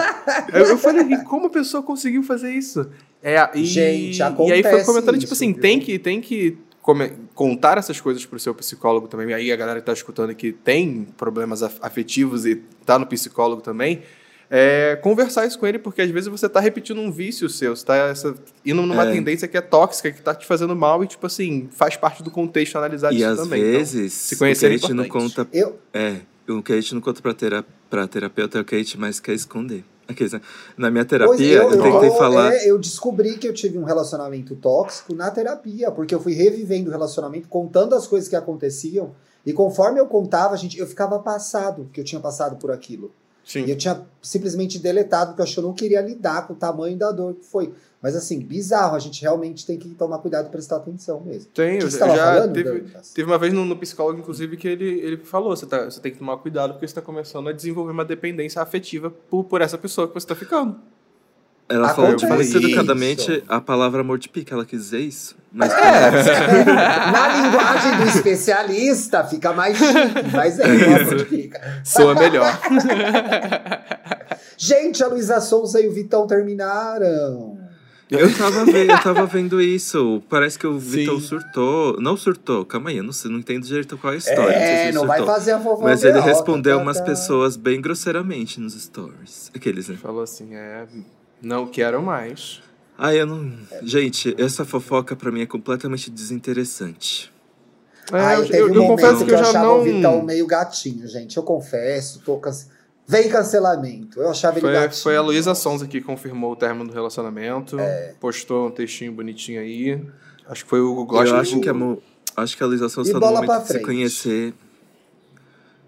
[0.58, 2.88] eu, eu falei, e como a pessoa conseguiu fazer isso?
[3.22, 5.60] É, e, Gente, E aí foi acontece comentando, tipo isso, assim, viu?
[5.62, 6.58] tem que, tem que
[7.34, 9.28] contar essas coisas pro seu psicólogo também.
[9.28, 12.56] E aí a galera que tá escutando que tem problemas af- afetivos e
[12.86, 14.02] tá no psicólogo também,
[14.50, 17.84] é, conversar isso com ele, porque às vezes você tá repetindo um vício seu, você
[17.84, 18.34] tá essa-
[18.64, 19.12] indo numa É.
[19.12, 22.30] tendência que é tóxica, que tá te fazendo mal e, tipo assim, faz parte do
[22.30, 23.60] contexto analisar E isso às também.
[23.60, 25.34] Então, vezes, se o conhecer que a é gente não importante.
[25.36, 25.48] conta.
[25.52, 26.16] Eu, É,
[26.48, 28.98] o que a gente não conta pra, tera, pra terapeuta é o que a gente
[28.98, 29.84] mais quer esconder.
[30.06, 30.40] Aqueles, né?
[30.76, 32.52] Na minha terapia, Pois, eu, eu, tentei eu- falar.
[32.54, 36.88] é, eu descobri que eu tive um relacionamento tóxico na terapia, porque eu fui revivendo
[36.88, 39.14] o relacionamento, contando as coisas que aconteciam,
[39.44, 43.12] e conforme eu contava, gente, eu ficava passado que eu tinha passado por aquilo.
[43.48, 43.64] Sim.
[43.64, 46.56] E eu tinha simplesmente deletado, porque eu acho que eu não queria lidar com o
[46.56, 47.72] tamanho da dor que foi.
[48.02, 51.50] Mas assim, bizarro, a gente realmente tem que tomar cuidado e prestar atenção mesmo.
[51.54, 52.84] Tem, eu já, falando, teve,
[53.14, 56.12] teve uma vez no, no psicólogo, inclusive, que ele, ele falou: você, tá, você tem
[56.12, 59.78] que tomar cuidado porque você está começando a desenvolver uma dependência afetiva por, por essa
[59.78, 60.76] pessoa que você está ficando.
[61.68, 62.56] Ela falou, muito isso.
[62.56, 64.54] educadamente, a palavra amor de pica.
[64.54, 65.36] Ela quis dizer isso.
[65.52, 71.82] Mas Na linguagem do especialista, fica mais chique, mas é, nossa, fica.
[71.84, 72.58] Soa melhor.
[74.56, 77.58] Gente, a Luísa Souza e o Vitão terminaram.
[78.10, 80.22] eu, tava vendo, eu tava vendo isso.
[80.28, 80.88] Parece que o Sim.
[80.88, 82.00] Vitão surtou.
[82.00, 84.54] Não surtou, calma aí, eu não, sei, não entendo direito qual é a história.
[84.54, 85.84] É, ele não vai fazer a fofoca.
[85.84, 87.04] Mas ele ó, respondeu tá, umas tá.
[87.04, 89.50] pessoas bem grosseiramente nos stories.
[89.54, 89.96] Aqueles, né?
[89.96, 90.86] Falou assim: é,
[91.42, 92.60] não quero mais.
[92.96, 93.52] Ah, eu não.
[93.82, 97.32] Gente, essa fofoca pra mim é completamente desinteressante.
[98.12, 99.80] É, Ai, eu, eu- um eu confesso que eu eu já achava não.
[99.80, 101.36] o Vitão meio gatinho, gente.
[101.36, 102.66] Eu confesso, tô canse...
[103.06, 104.20] Vem cancelamento.
[104.20, 105.02] Eu achava ele Foi, gatinho.
[105.02, 107.78] foi a Luísa Sonza que confirmou o término do relacionamento.
[107.78, 108.14] É.
[108.20, 110.02] Postou um textinho bonitinho aí.
[110.46, 111.24] Acho que foi o Google.
[111.24, 112.02] eu acho que, mo-
[112.36, 114.54] acho que a Luísa Sonza tá no momento de se conhecer.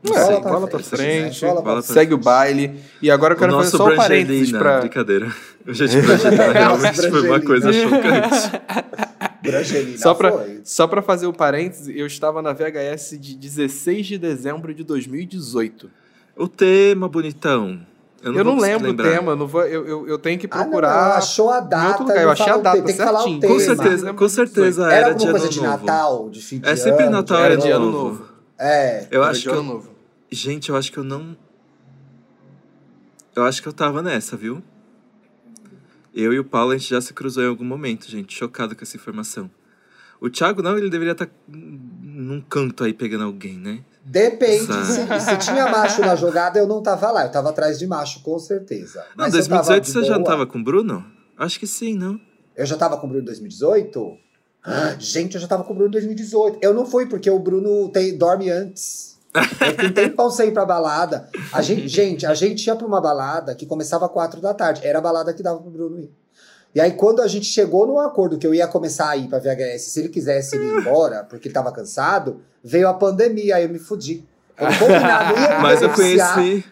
[0.02, 1.48] Não Bola sei, pra bola pra frente, frente, né?
[1.50, 2.80] Bola pra Bola pra segue o baile.
[3.02, 4.80] E agora eu quero fazer só um parênteses pra.
[4.80, 5.30] Brincadeira.
[5.66, 8.50] O gente Brangelina realmente foi uma coisa chocante.
[9.42, 10.60] Brangelina Só pra, foi.
[10.64, 15.90] só pra fazer o parêntese, eu estava na VHS de 16 de dezembro de 2018.
[16.36, 17.80] O tema, bonitão.
[18.22, 19.06] Eu não, eu não lembro lembrar.
[19.06, 20.88] o tema, eu, não vou, eu, eu, eu tenho que Ah, não, procurar.
[20.90, 22.02] ela achou a outro data.
[22.02, 23.40] lugar, eu não achei a data Tem que falar o certinho.
[23.40, 23.54] tema.
[23.54, 25.86] Com certeza, com certeza Era era, alguma de ano coisa de novo.
[25.86, 28.08] Natal, de fim de É sempre ano, Natal, de Era ano de ano novo.
[28.08, 28.29] novo.
[28.60, 29.08] É.
[29.10, 29.90] Eu acho que eu, novo.
[30.30, 31.34] gente, eu acho que eu não
[33.34, 34.62] Eu acho que eu tava nessa, viu?
[36.14, 38.82] Eu e o Paulo a gente já se cruzou em algum momento, gente, chocado com
[38.82, 39.50] essa informação.
[40.20, 43.82] O Thiago não, ele deveria estar num canto aí pegando alguém, né?
[44.04, 44.66] Depende.
[44.66, 47.24] Se, se tinha macho na jogada, eu não tava lá.
[47.24, 49.00] Eu tava atrás de macho, com certeza.
[49.16, 51.06] Não, Mas se eu tava 2018 de você já não tava com o Bruno?
[51.38, 52.20] Acho que sim, não?
[52.54, 54.18] Eu já tava com o Bruno em 2018?
[54.64, 56.58] Ah, Gente, eu já tava com o Bruno em 2018.
[56.60, 59.18] Eu não fui, porque o Bruno tem- dorme antes.
[59.34, 61.28] Eu fiquei um tempão sem ir pra balada.
[61.52, 64.80] A gente, gente, a gente ia pra uma balada que começava às quatro da tarde.
[64.84, 66.10] Era a balada que dava pro Bruno ir.
[66.74, 69.38] E aí, quando a gente chegou num acordo que eu ia começar a ir pra
[69.40, 73.68] VHS, se ele quisesse ir embora, porque ele tava cansado, veio a pandemia, aí eu
[73.68, 74.24] me fudi.
[74.56, 76.64] Quando combinado, ia me Mas eu conheci.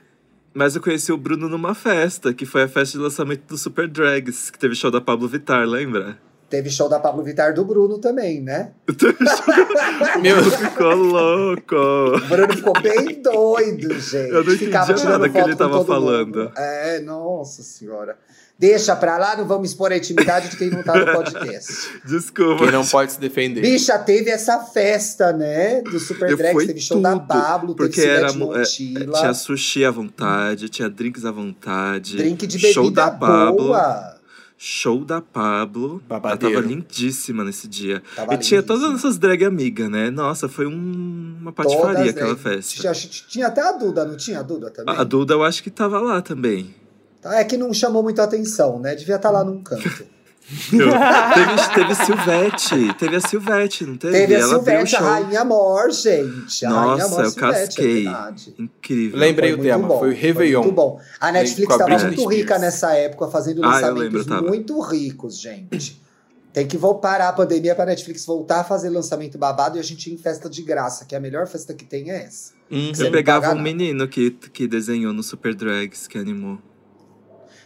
[0.54, 3.88] Mas eu conheci o Bruno numa festa, que foi a festa de lançamento do Super
[3.88, 6.18] Drags, que teve show da Pablo Vittar, lembra?
[6.48, 8.70] Teve show da Pablo Vittar do Bruno também, né?
[10.22, 11.76] Meu, Ficou louco!
[11.76, 14.30] O Bruno ficou bem doido, gente.
[14.30, 16.38] Eu não Ficava entendi tirando nada que foto ele tava falando.
[16.44, 16.52] mundo.
[16.56, 18.16] É, nossa senhora.
[18.58, 21.90] Deixa pra lá, não vamos expor a intimidade de quem não tá no podcast.
[22.04, 22.64] Desculpa.
[22.64, 23.60] quem não pode se defender.
[23.60, 25.80] Bicha, teve essa festa, né?
[25.82, 29.92] Do Super fui teve show da Pablo, Porque teve era, é, Montilla, tinha sushi à
[29.92, 32.16] vontade, tinha drinks à vontade.
[32.16, 33.66] drink de bebida show da Pablo.
[33.66, 34.17] boa.
[34.60, 36.02] Show da Pablo.
[36.08, 36.54] Babadeiro.
[36.56, 38.02] Ela tava lindíssima nesse dia.
[38.16, 38.80] Tava e tinha lindíssima.
[38.80, 40.10] todas essas drag amigas, né?
[40.10, 42.36] Nossa, foi um- uma patifaria Todas, aquela né?
[42.36, 42.80] festa.
[42.80, 42.92] Tinha,
[43.28, 44.92] tinha até a Duda, não tinha a Duda também?
[44.96, 46.74] A, a Duda eu acho que tava lá também.
[47.22, 48.94] Tá, É que não chamou muita atenção, né?
[48.96, 50.04] Devia estar lá num canto.
[50.48, 54.12] teve, teve Silvete, teve a Silvete, não teve?
[54.14, 55.00] Teve a Ela Silvete, a.
[55.00, 56.64] Rainha Amor, gente.
[56.64, 58.04] A Rainha Nossa, Amor eu Silvete, é casquei.
[58.04, 58.54] verdade.
[58.58, 59.18] Incrível.
[59.18, 60.62] Lembrei Foi o tema, bom, foi o Réveillon.
[60.62, 61.00] Muito bom.
[61.20, 62.60] A Netflix estava muito rica Spears.
[62.62, 64.42] nessa época, fazendo Ah, eu lançamentos lembro, tava.
[64.48, 66.00] muito ricos, gente.
[66.50, 69.82] Tem que parar a pandemia para a Netflix voltar a fazer lançamento babado e a
[69.82, 72.52] gente ir em festa de graça, que a melhor festa que tem é essa.
[72.70, 73.62] Hum, Você Eu pegava um nada.
[73.62, 76.58] menino que, que desenhou no Super Drags, que animou.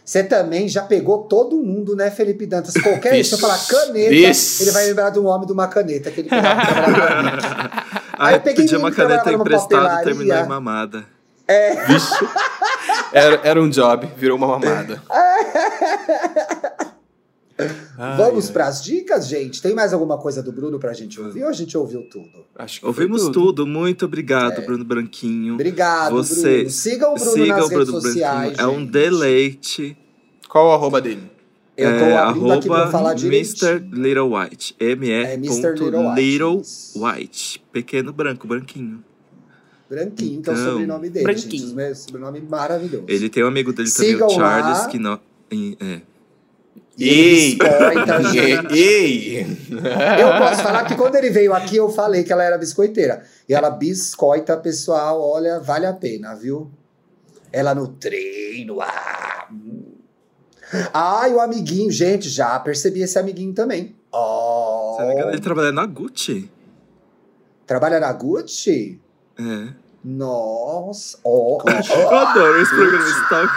[0.05, 2.73] Você também já pegou todo mundo, né, Felipe Dantas?
[2.73, 3.31] Qualquer Vixe.
[3.31, 4.63] você falar caneta, Vixe.
[4.63, 6.61] ele vai lembrar do nome de uma caneta que ele pegava.
[8.19, 11.05] Aí eu peguei pedia uma caneta emprestada e terminou em mamada.
[13.13, 15.01] Era, era um job, virou uma mamada.
[17.97, 18.53] Ai, Vamos ai.
[18.53, 19.61] pras dicas, gente?
[19.61, 22.29] Tem mais alguma coisa do Bruno pra gente ouvir ou a gente ouviu tudo?
[22.55, 23.65] Acho que Ouvimos tudo.
[23.67, 25.53] Muito obrigado, Bruno Branquinho.
[25.55, 26.69] Obrigado, Você- Bruno.
[26.69, 28.57] Sigam o Bruno Siga nas o Bruno redes sociais.
[28.59, 28.91] É um gente.
[28.91, 29.97] deleite.
[30.49, 31.31] Qual o arroba dele?
[31.75, 33.79] Eu tô é, abrindo aqui pra arroba falar Mr.
[33.91, 34.75] Little White.
[34.79, 35.49] M É, Mr.
[35.73, 37.03] ponto Little White, Little isso.
[37.03, 37.63] White.
[37.71, 39.03] Pequeno branco, branquinho.
[39.89, 41.67] Branquinho, que é o Então, sobrenome dele, Branquinho.
[41.75, 41.91] gente.
[41.91, 43.05] O sobrenome maravilhoso.
[43.07, 44.87] Ele tem um amigo dele também, Sigam o Charles, lá.
[44.87, 45.19] que não.
[45.79, 46.01] É.
[46.97, 48.73] E ele biscoita, gente.
[48.77, 49.41] Ei!
[49.41, 53.23] Eu posso falar que quando ele veio aqui, eu falei que ela era biscoiteira.
[53.47, 56.71] E ela biscoita, pessoal, olha, vale a pena, viu?
[57.51, 59.47] Ela no treino, ah...
[59.51, 59.93] hum.
[60.91, 63.95] Ah, o amiguinho, gente, já percebi esse amiguinho também.
[64.11, 64.97] Oh,
[65.29, 66.49] ele trabalha na Gucci.
[67.67, 68.99] trabalha na Gucci?
[69.37, 69.82] É.
[70.03, 71.63] Nossa, ó, ó,
[71.97, 73.53] Eu adoro esse programa Stalk.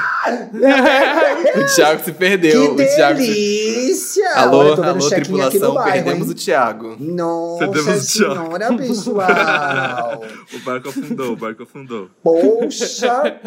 [1.58, 2.76] o Thiago se perdeu.
[2.76, 3.26] Que o Thiago se...
[3.26, 4.34] delícia!
[4.36, 6.32] Alô, Olha, tô vendo alô, chequinho aqui no tripulação, bairro, perdemos hein?
[6.32, 6.96] o Thiago.
[7.00, 8.34] Nossa Perdemos o Thiago.
[8.34, 10.24] senhora, pessoal!
[10.54, 12.10] O barco afundou, o barco afundou.
[12.22, 13.40] Poxa!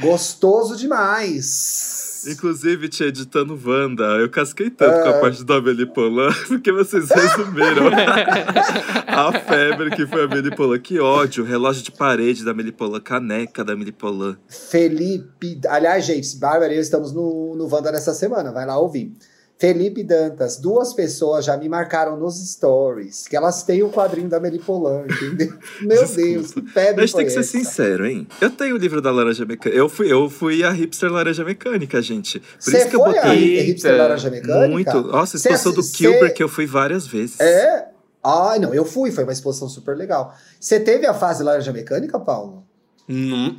[0.00, 2.13] Gostoso demais!
[2.26, 5.02] Inclusive, te editando Wanda, eu casquei tanto Ah.
[5.02, 7.88] com a parte da Amélie Poulain, porque vocês resumiram
[9.06, 10.80] a febre que foi a Amélie Poulain.
[10.80, 14.36] Que ódio, relógio de parede da Amélie Poulain, caneca da Amélie Poulain.
[14.48, 15.60] Felipe.
[15.68, 19.12] Aliás, gente, Bárbara e eu estamos no, no Wanda nessa semana, vai lá ouvir.
[19.56, 24.40] Felipe Dantas, duas pessoas já me marcaram nos stories que elas têm o quadrinho da
[24.40, 25.54] Melipolan, entendeu?
[25.80, 26.20] Meu Desculpa.
[26.22, 27.50] Deus, que febre Mas tem que ser essa?
[27.50, 28.26] sincero, hein?
[28.40, 29.68] Eu tenho o livro da Laranja Mecânica.
[29.78, 32.40] Eu fui, eu fui a hipster Laranja Mecânica, gente.
[32.40, 34.68] Por Você isso que eu foi a botei hipster Eita, laranja mecânica?
[34.68, 35.02] muito.
[35.02, 37.38] Nossa, Cê exposição do Kilber cê- que eu fui várias vezes.
[37.40, 37.88] É?
[38.24, 40.34] Ai, não, eu fui, foi uma exposição super legal.
[40.58, 42.64] Você teve a fase laranja mecânica, Paulo?
[43.08, 43.56] Hum,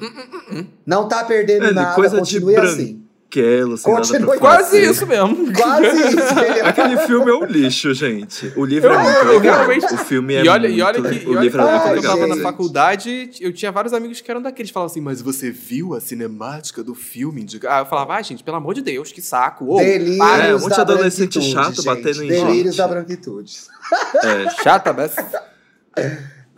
[0.85, 2.67] Não tá perdendo É, nada, coisa de continue branco.
[2.73, 3.04] assim.
[3.41, 4.89] Sem nada Continue pra Quase fazer.
[4.91, 5.53] isso mesmo.
[5.53, 6.17] Quase isso?
[6.65, 8.53] Aquele filme é um lixo, gente.
[8.55, 9.55] O livro é Eu- muito eu legal.
[9.55, 11.67] realmente- O filme é E olha, muito e olha que, O e olha livro que
[11.67, 12.17] é muito quando eu legal.
[12.17, 14.71] tava na faculdade, eu tinha vários amigos que eram daqueles.
[14.71, 17.45] Falavam assim, mas você viu a cinemática do filme?
[17.67, 19.65] Ah, eu falava, ah, gente, pelo amor de Deus, que saco.
[19.73, 21.85] Ô, Delírios para, É, um monte de da adolescente chato gente.
[21.85, 22.77] batendo em Delírios gente.
[22.77, 23.53] da branquitude.
[24.23, 24.49] É.
[24.63, 25.15] chata, mas...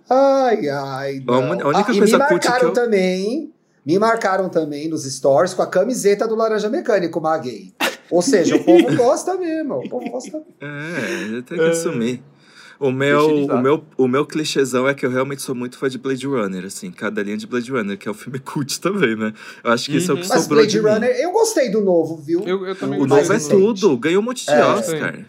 [0.09, 1.17] Ai, ai.
[1.27, 1.35] A Não.
[1.35, 3.51] a única Ah, e coisa me cult que marcaram eu- também.
[3.87, 7.73] Me marcaram também nos stories com a camiseta do Laranja Mecânico, uma gay.
[8.11, 9.75] Ou seja, o povo gosta mesmo.
[9.75, 10.43] O povo gosta.
[10.59, 12.21] É, tem que assumir.
[12.77, 15.97] O meu, o, meu, o meu clichêzão é que eu realmente sou muito fã de
[15.97, 19.33] Blade Runner, assim, cada linha de Blade Runner, que é o filme cult também, né?
[19.63, 20.29] Eu acho que isso é o que Uhum.
[20.31, 20.89] Mas sobrou Blade de mim.
[20.89, 22.43] Runner, eu gostei do novo, viu?
[22.45, 24.65] Eu, eu também O mais novo é tudo, ganhou um monte de É.
[24.65, 25.25] Oscar.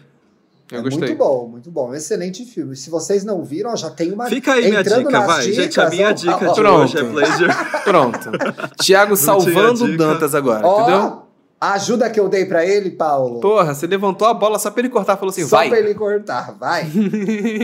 [0.71, 0.99] Eu é gostei.
[0.99, 1.93] muito bom, muito bom.
[1.95, 2.75] Excelente filme.
[2.75, 4.27] Se vocês não viram, ó, já tem uma.
[4.27, 5.43] Fica aí minha dica, vai.
[5.43, 6.81] Gente, a dicas, minha ó, dica ó, de Pronto.
[6.83, 6.97] hoje
[7.45, 8.29] é Pronto.
[8.83, 9.97] Thiago salvando dica.
[9.97, 11.23] Dantas agora, Ó, entendeu?
[11.61, 13.41] a ajuda que eu dei pra ele, Paulo.
[13.41, 15.69] Porra, você levantou a bola só pra ele cortar e falou assim, só vai.
[15.69, 16.89] pra ele cortar, vai.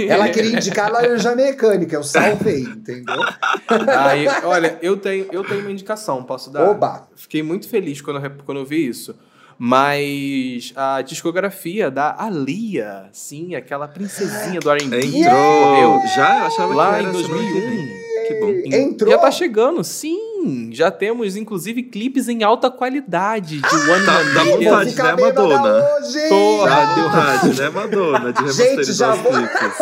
[0.09, 3.15] Ela queria indicar laranja mecânica, eu salvei, entendeu?
[3.99, 6.69] Aí, olha, eu tenho, eu tenho uma indicação, posso dar?
[6.69, 7.07] Oba!
[7.15, 9.15] Fiquei muito feliz quando eu, quando eu vi isso.
[9.57, 14.97] Mas a discografia da Alia, sim, aquela princesinha do R&B.
[14.97, 15.75] Entrou.
[16.01, 16.39] Eu, Já?
[16.39, 17.53] Eu achava lá que em era que 2001.
[17.69, 18.05] vem.
[18.27, 18.75] Que bom.
[18.75, 19.11] Entrou?
[19.11, 20.69] Já tá chegando, sim.
[20.71, 25.83] Já temos, inclusive, clipes em alta qualidade de One Tá- Man dá vontade, né, Madonna?
[26.29, 28.33] Porra, Dá deu vontade, né, Madonna?
[28.33, 29.77] De Gente, remasterizar já os vou- clipes.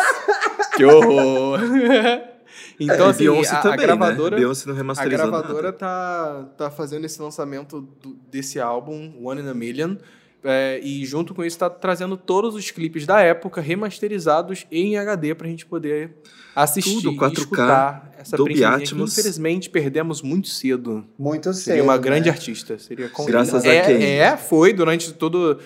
[0.75, 1.59] Que horror.
[2.79, 4.35] então, E assim, Beyoncé a, a também, gravadora...
[4.35, 4.41] né?
[4.41, 5.73] Beyoncé não A gravadora nada.
[5.73, 9.95] tá, tá fazendo esse lançamento do- desse álbum, One in a Million.
[10.43, 15.33] é, e junto com isso tá trazendo todos os clipes da época remasterizados em HD
[15.35, 16.17] pra gente poder
[16.55, 21.05] assistir Tudo, e 4K, escutar essa Dolby que infelizmente perdemos muito cedo.
[21.17, 21.63] Muito cedo.
[21.63, 22.31] Seria uma grande né?
[22.31, 22.77] artista.
[22.77, 23.25] Seria com...
[23.25, 24.03] Graças a é, quem?
[24.03, 25.59] É, foi durante todo,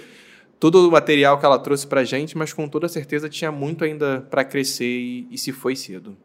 [0.60, 4.22] todo o material que ela trouxe pra gente, mas com toda certeza tinha muito ainda
[4.30, 6.16] pra crescer e, e se foi cedo.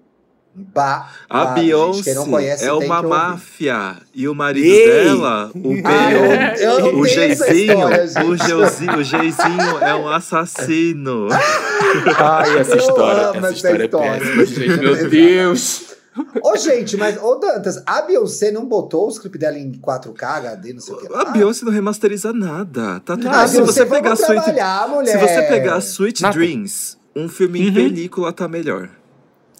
[0.54, 3.96] Ba A ba- gente, Beyoncé não conhece, é uma máfia.
[4.14, 4.86] E o marido Ei!
[5.04, 8.46] dela, o Ah, eu, Beyon, eu não o Geizinho, o gente.
[8.46, 11.28] Geizinho, o Geizinho é um assassino.
[12.18, 14.20] Ai, essa Eu história, essa essa história é história.
[14.20, 14.76] péssima, gente.
[14.80, 15.84] Meu Deus!
[16.42, 20.74] Ô, gente, mas, ô, Dantas, a Beyoncé não botou os clipes dela em 4K, HD,
[20.74, 21.08] não sei o que.
[21.14, 23.00] A Beyoncé não remasteriza nada.
[23.00, 25.12] Tá tudo Ah, Se você Beyoncé, pegar trabalhar, mulher.
[25.12, 26.34] se você pegar Sweet Nada.
[26.36, 27.74] Dreams, um filme em Uhum.
[27.74, 28.90] película tá melhor.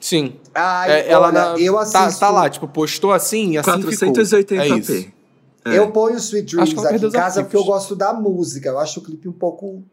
[0.03, 0.35] Sim.
[0.53, 2.19] Ai, É, ela olha, na- eu tá, assisto...
[2.21, 4.09] tá lá, tipo, postou assim e assim ficou.
[4.09, 4.79] É 480p.
[4.81, 5.07] isso.
[5.65, 5.79] É.
[5.79, 8.69] Eu ponho Sweet Acho que Dreams aqui em casa porque eu gosto da música.
[8.69, 9.85] Eu acho o clipe um pouco.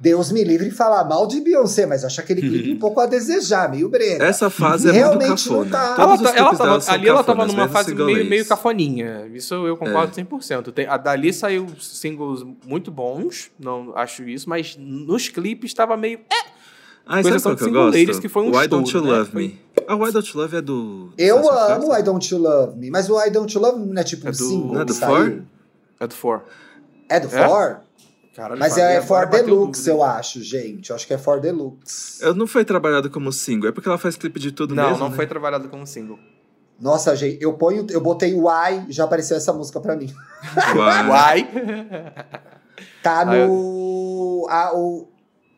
[0.00, 2.98] Deus me livre de falar mal de Beyoncé, mas eu acho aquele clipe um pouco
[2.98, 4.24] a desejar, meio brega.
[4.24, 5.64] Essa fase é Realmente muito cafona.
[5.64, 6.02] não tá.
[6.02, 8.28] Ela, tá- ela tava, ali ela tava cafonas, numa fase meio, singolês.
[8.28, 9.30] meio cafoninha.
[9.32, 10.24] Isso eu concordo É.
[10.24, 10.72] 100%.
[10.72, 16.18] Tem, a dali saiu singles muito bons, não acho isso, mas nos clipes estava meio.
[16.28, 16.51] É,
[17.06, 18.20] Ah, Com sabe qual que eu gosto?
[18.20, 19.10] que foi um Why Don't You né?
[19.10, 19.60] Love Foi- Me.
[19.88, 21.12] A Why Don't You Love é do...
[21.18, 21.96] Eu amo?
[21.98, 24.26] I Don't You Love Me, mas o I Don't You Love Me não é tipo
[24.26, 24.94] É um do- single não é do?
[24.94, 25.42] Four?
[26.00, 26.42] é do For.
[27.08, 27.48] É do É?
[27.48, 27.80] For?
[28.34, 29.90] Caralho, Mas Fábio, é agora For Deluxe, dúvida.
[29.90, 30.88] eu acho, gente.
[30.90, 32.22] Eu acho que é For Deluxe.
[32.24, 34.98] Eu não foi trabalhado como single, é porque ela faz clipe de tudo Não, mesmo,
[35.00, 35.16] não né?
[35.16, 36.18] foi trabalhado como single.
[36.80, 40.06] Nossa, gente, eu ponho, eu botei e já apareceu essa música pra mim.
[40.76, 41.42] Uai.
[41.42, 41.48] Why?
[43.02, 44.46] Tá Ah, eu- no.
[44.48, 45.08] a- o,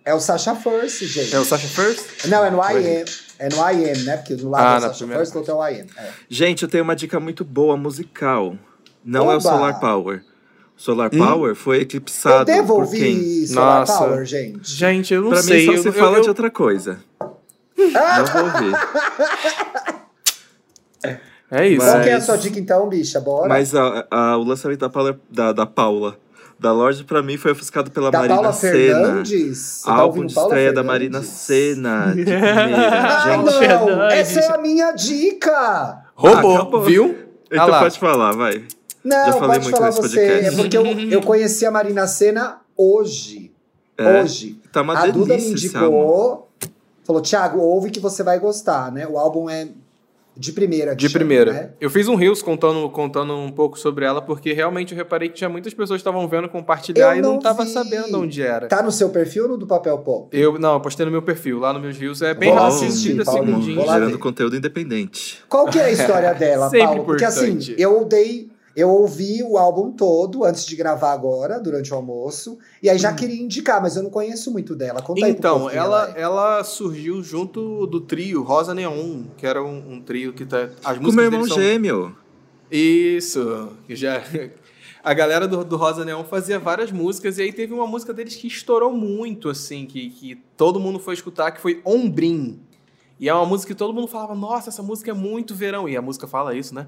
[0.05, 1.34] é o Sasha First, gente.
[1.34, 2.26] É o Sasha First?
[2.26, 3.05] Não, é no IM.
[3.38, 4.16] É no IM, né?
[4.18, 5.86] Porque do lado Ah, do na Sasha primeira First, outro é o IM.
[5.96, 6.09] É.
[6.28, 8.57] Gente, eu tenho uma dica muito boa musical.
[9.05, 9.40] Não é o Oba!
[9.40, 10.24] Solar Power.
[10.76, 11.18] Solar Hum?
[11.18, 13.14] Power foi Eu eclipsado devo por quem?
[13.16, 13.98] ouvir Solar Nossa.
[13.98, 14.70] Power, gente.
[14.70, 15.61] Gente, eu não Pra sei.
[15.61, 16.98] mim só eu, se eu- fala eu- de outra coisa.
[17.20, 18.74] Não vou ouvir.
[21.50, 21.86] É isso.
[21.86, 23.20] Qual que é a sua dica então, bicha?
[23.20, 23.48] Bora.
[23.48, 26.18] Mas a- a- o lançamento da Paula, da, da Paula,
[26.64, 28.72] da Lorde, pra mim, foi ofuscado pela da Marina Paula Senna.
[28.74, 29.58] Fernandes?
[29.58, 31.10] Você tá Álbum ouvindo de Paula estreia da Fernandes?
[31.12, 32.90] Marina Senna, de primeira.
[32.90, 33.44] Ah, Gente,
[33.86, 34.02] não!
[34.10, 36.04] Essa é a minha dica!
[36.14, 36.82] Roubou, Ah, acabou.
[36.82, 37.18] viu?
[37.50, 38.52] então Ah pode falar, vai.
[38.54, 38.64] Já
[39.04, 40.16] Não, falei pode muito falar nesse você.
[40.26, 40.46] podcast.
[40.46, 43.52] É porque eu, eu conheci a Marina Senna hoje.
[43.96, 44.58] É, Hoje.
[44.72, 46.48] Tá uma a Duda me indicou.
[47.04, 49.06] Falou, Thiago, ouve que você vai gostar, né?
[49.06, 49.68] O álbum é
[50.37, 50.95] de primeira.
[50.97, 51.53] De chama, primeira.
[51.53, 51.70] né?
[51.80, 55.35] Eu fiz um Reels contando, contando um pouco sobre ela, porque realmente eu reparei que
[55.35, 57.70] tinha muitas pessoas que estavam vendo compartilhar Eu e não não tava vi.
[57.70, 58.66] sabendo onde era.
[58.68, 60.28] Tá no seu perfil ou no do Papel Pop?
[60.37, 62.22] Eu, não, eu postei no meu perfil, lá nos meus Reels.
[62.22, 63.76] É bem Vou lá rápido, assistir, 30 Paulinho, segundinhos.
[63.76, 65.43] vou lá Gerando conteúdo independente.
[65.49, 67.05] Qual que é a história dela, Paulo?
[67.05, 68.49] Porque assim, eu dei.
[68.77, 73.12] Eu ouvi o álbum todo antes de gravar agora, durante o almoço, e aí já
[73.12, 75.01] queria indicar, mas eu não conheço muito dela.
[75.01, 76.20] Conta aí Então, povo quem ela, é.
[76.20, 80.70] ela surgiu junto do trio Rosa Neon, que era um, um trio que tá.
[80.85, 82.16] As Com músicas meu irmão são- gêmeo.
[82.70, 84.20] Isso, que já.
[85.05, 88.35] A galera do, do Rosa Neon fazia várias músicas, e aí teve uma música deles
[88.37, 92.59] que estourou muito, assim, que, que todo mundo foi escutar, que foi Ombrim.
[93.20, 95.87] E é uma música que todo mundo falava, nossa, essa música é muito verão.
[95.87, 96.87] E a música fala isso, né?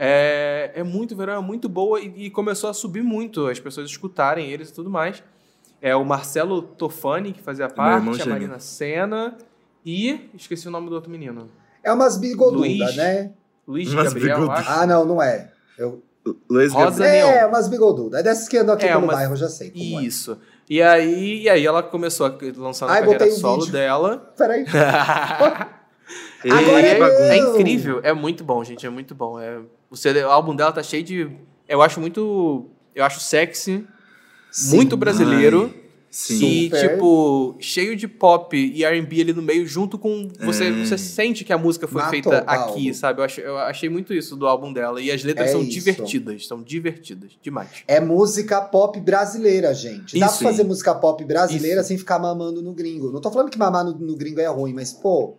[0.00, 3.90] É, é muito verão, é muito boa, e, e começou a subir muito, as pessoas
[3.90, 5.22] escutarem eles e tudo mais.
[5.82, 8.26] É o Marcelo Tofani, que fazia parte, a.
[8.26, 9.36] Marina Senna,
[9.84, 11.48] e esqueci o nome do outro menino.
[11.82, 13.32] É umas bigodudas, né?
[13.66, 14.58] Luiz Mas Gabriel, bigodudo.
[14.58, 14.70] acho.
[14.70, 15.50] Ah, não, não é.
[15.76, 16.02] Eu...
[16.48, 17.26] Luiz Rosa Gabriel.
[17.28, 17.48] É, Neon.
[17.48, 18.20] umas bigodudas.
[18.20, 19.70] É dessas que andam aqui É, pelo umas- bairro, eu já sei.
[19.70, 20.02] Como é.
[20.04, 20.38] Isso.
[20.68, 23.72] E aí, e aí ela começou a lançar Ai, carreira um solo vídeo.
[23.72, 24.32] dela.
[24.36, 24.64] Peraí.
[26.44, 27.22] Agora bagunça.
[27.34, 29.40] É incrível, é muito bom, gente, é muito bom.
[29.40, 29.60] É,
[29.90, 31.30] o, CD, o álbum dela tá cheio de.
[31.68, 32.66] Eu acho muito.
[32.94, 33.86] Eu acho sexy,
[34.50, 34.76] Sim.
[34.76, 35.72] muito brasileiro.
[36.10, 36.42] Sim.
[36.42, 36.88] E, Super.
[36.92, 40.26] tipo, cheio de pop e RB ali no meio, junto com.
[40.40, 40.72] Você, É.
[40.72, 43.20] você sente que a música foi Matou, feita aqui, sabe?
[43.20, 45.02] Eu achei, eu achei muito isso do álbum dela.
[45.02, 45.70] E as letras É são isso.
[45.70, 47.68] divertidas, são divertidas demais.
[47.86, 50.18] É música pop brasileira, gente.
[50.18, 51.88] Dá Isso, pra fazer música pop brasileira Isso.
[51.88, 53.12] sem ficar mamando no gringo.
[53.12, 55.36] Não tô falando que mamar no, no gringo é ruim, mas, pô,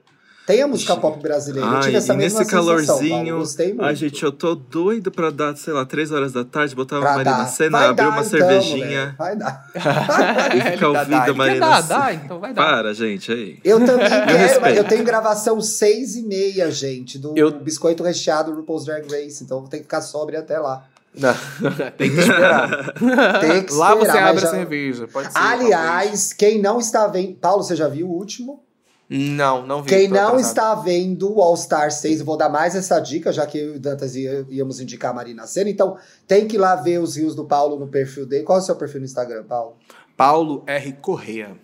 [0.49, 1.67] tem a música pop brasileira.
[1.69, 2.87] Eu Ai, tive essa e mesma nesse sensação, Paulo.
[2.87, 3.37] calorzinho.
[3.37, 3.83] Gostei muito.
[3.83, 7.05] Ai, gente, eu tô doido pra dar, sei lá, três horas da tarde, botar uma
[7.13, 7.45] Marina dar.
[7.45, 9.15] Senna, Vai abrir dar, uma então, cervejinha.
[9.17, 9.17] moleque.
[9.17, 9.69] Vai dar.
[10.57, 11.25] E ficar dá, ouvindo dá.
[11.25, 11.99] a Marina dar, Senna.
[11.99, 12.61] dá, então vai dar.
[12.65, 13.59] Para, gente, aí.
[13.63, 18.85] Eu também quero, eu tenho gravação seis e meia, gente, do Eu- Biscoito Recheado RuPaul's
[18.85, 20.83] Drag Race, então vou ter que ficar sóbrio até lá.
[21.13, 21.33] Não,
[21.97, 22.93] tem que esperar.
[23.39, 25.33] Tem que Lá esperar, você mas abre já- a cerveja, pode ser.
[25.33, 25.61] talvez.
[25.61, 27.35] Aliás, quem não está vendo...
[27.35, 28.63] Paulo, você já viu o último?
[29.09, 29.89] Não, não vi.
[29.89, 33.45] Quem não está vendo o All Star 6, eu vou dar mais essa dica, já
[33.47, 35.69] que eu e o Dantas ia- íamos indicar a Marina Senna.
[35.69, 35.97] Então,
[36.27, 38.43] tem que ir lá ver os rios do Paulo no perfil dele.
[38.43, 39.77] Qual é o seu perfil no Instagram, Paulo?
[40.15, 40.93] Paulo R.
[41.01, 41.57] Correa.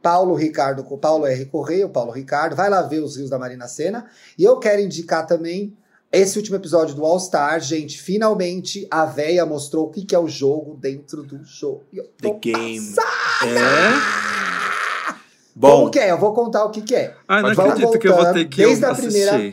[0.00, 1.44] Paulo Ricardo, Paulo R.
[1.44, 2.56] Correia, o Paulo Ricardo.
[2.56, 4.06] Vai lá ver os rios da Marina Senna.
[4.38, 5.76] E eu quero indicar também
[6.10, 7.60] esse último episódio do All Star.
[7.60, 11.84] Gente, finalmente a véia mostrou o que, que é o jogo dentro do jogo.
[12.20, 12.94] The Game.
[13.44, 14.31] É?
[15.54, 16.10] Bom, Como que é?
[16.10, 17.14] Eu vou contar o que, que é.
[17.28, 19.52] Ai, não acredito que eu vou voltando ter que desde a primeira-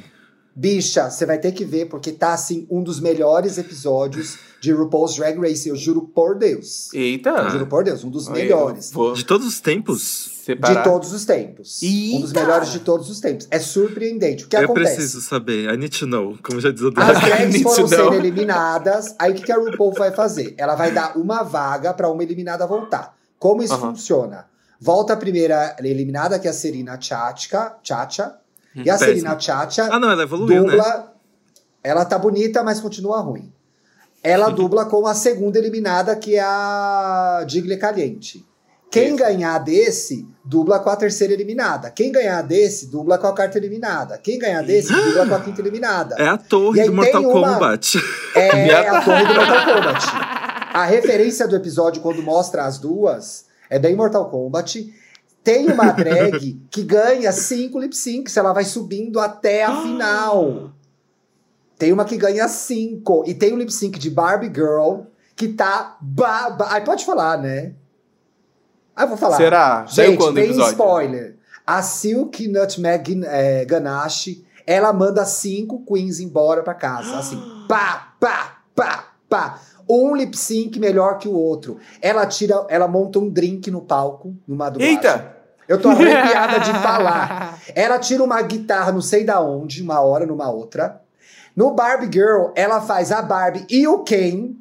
[0.55, 5.15] Bicha, você vai ter que ver, porque tá assim, um dos melhores episódios de RuPaul's
[5.15, 5.69] Drag Race.
[5.69, 6.93] Eu juro por Deus.
[6.93, 7.29] eita.
[7.29, 8.91] Eu juro por Deus, um dos melhores.
[8.91, 10.41] Vou De todos os tempos?
[10.43, 10.83] separar.
[10.83, 11.79] De todos os tempos.
[11.81, 12.41] Um dos Eita!
[12.41, 13.47] melhores de todos os tempos.
[13.51, 14.43] É surpreendente.
[14.45, 14.95] O que eu acontece?
[14.95, 15.71] preciso saber.
[15.73, 16.37] I need to know.
[16.43, 18.11] Como já diz o As drags Need foram to know.
[18.11, 19.15] sendo eliminadas.
[19.17, 20.55] Aí o que que a RuPaul vai fazer?
[20.57, 23.15] Ela vai dar uma vaga pra uma eliminada voltar.
[23.37, 23.91] Como isso Aham.
[23.91, 24.45] funciona?
[24.79, 27.75] Volta a primeira eliminada, que é a Serena Chacha.
[27.83, 28.35] Chacha
[28.75, 28.99] e a Péssimo.
[29.15, 30.69] Serena Chacha Ah, não, ela evoluiu, né?
[30.71, 31.13] dubla.
[31.83, 33.51] Ela tá bonita, mas continua ruim.
[34.23, 38.45] ela dubla com a segunda eliminada, que é a Digle Caliente.
[38.91, 39.17] Quem Isso.
[39.17, 41.89] ganhar desse, dubla com a terceira eliminada.
[41.91, 44.17] Quem ganhar desse, dubla com a quarta eliminada.
[44.17, 46.15] Quem ganhar desse, dubla com a quinta eliminada.
[46.17, 47.97] É a torre do Mortal uma- Kombat.
[48.35, 50.05] É a torre do Mortal Kombat.
[50.73, 54.93] A referência do episódio, quando mostra as duas, é bem Mortal Kombat.
[55.43, 60.71] Tem uma drag que ganha cinco lip syncs, ela vai subindo até a final.
[61.77, 63.23] Tem uma que ganha cinco.
[63.25, 65.03] E tem um lip sync de Barbie Girl
[65.35, 65.97] que tá.
[66.01, 67.73] Ba ba Ai, pode falar, né?
[68.93, 69.37] Ah, eu vou falar.
[69.37, 69.87] Será?
[69.87, 70.71] Saiu Gente, quando o tem episódio?
[70.71, 71.37] spoiler.
[71.65, 77.17] A Silk Nutmeg eh, Ganache, ela manda cinco queens embora pra casa.
[77.17, 79.61] Assim, pá, pá, pá, pá.
[79.89, 81.77] Um lip sync melhor que o outro.
[82.01, 84.95] Ela tira, ela monta um drink no palco, numa dublagem.
[84.95, 85.35] Eita!
[85.67, 87.59] Eu tô arrepiada de falar.
[87.75, 91.01] Ela tira uma guitarra, não sei da onde, uma hora numa outra.
[91.55, 94.51] No Barbie Girl, ela faz a Barbie e o Ken.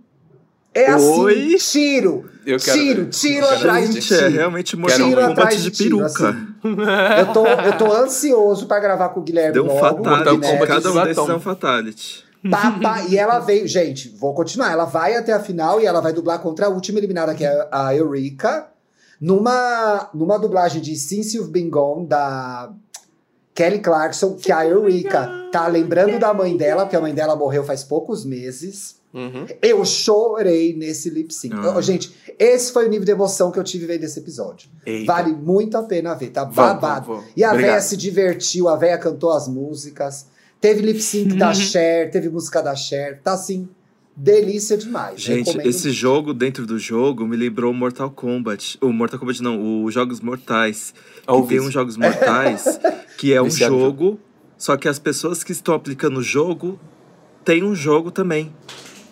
[0.74, 1.57] É assim, Oi?
[1.59, 4.31] tiro, Eu quero tiro, tiro Eu quero atrás de Gente, é tiro.
[4.31, 6.29] realmente Tiro Kombat atrás de de tiro, peruca.
[6.31, 6.49] assim.
[7.20, 10.05] Eu tô, eu tô ansioso pra gravar com o Guilherme Deu um logo.
[10.05, 10.47] Fatality.
[10.47, 12.24] Kombat Cada um de desses é um fatality.
[12.51, 14.70] Pá, pá, e ela veio, gente, vou continuar.
[14.70, 17.68] Ela vai até a final e ela vai dublar contra a última eliminada, que é
[17.70, 18.68] a Eureka,
[19.20, 22.72] numa, numa dublagem de Since You've Been Gone, da
[23.55, 27.64] Kelly Clarkson, que a Eureka tá lembrando da mãe dela, porque a mãe dela morreu
[27.64, 28.97] faz poucos meses.
[29.12, 29.47] Uhum.
[29.62, 31.57] Eu chorei nesse lip sync.
[31.57, 34.68] Ô, Gente, esse foi o nível de emoção que eu tive vendo esse episódio.
[34.86, 35.12] Eita.
[35.12, 37.07] Vale muito a pena ver, tá babado.
[37.07, 37.32] vamos, vamos.
[37.36, 37.70] E a Obrigado.
[37.70, 40.26] véia se divertiu, a véia cantou as músicas.
[40.61, 41.39] Teve lip sync Uhum.
[41.39, 43.21] da Cher, teve música da Cher.
[43.23, 43.69] Tá assim,
[44.17, 45.21] delícia demais.
[45.21, 48.77] Gente, Recomendo esse jogo dentro do jogo me lembrou Mortal Kombat.
[48.81, 50.93] O Mortal Kombat não, os Jogos Mortais.
[51.25, 52.81] Que Ouvi tem uns Jogos Mortais
[53.17, 54.21] que é um Viciado no jogo,
[54.57, 56.79] só que as pessoas que estão aplicando o jogo
[57.45, 58.53] têm um jogo também.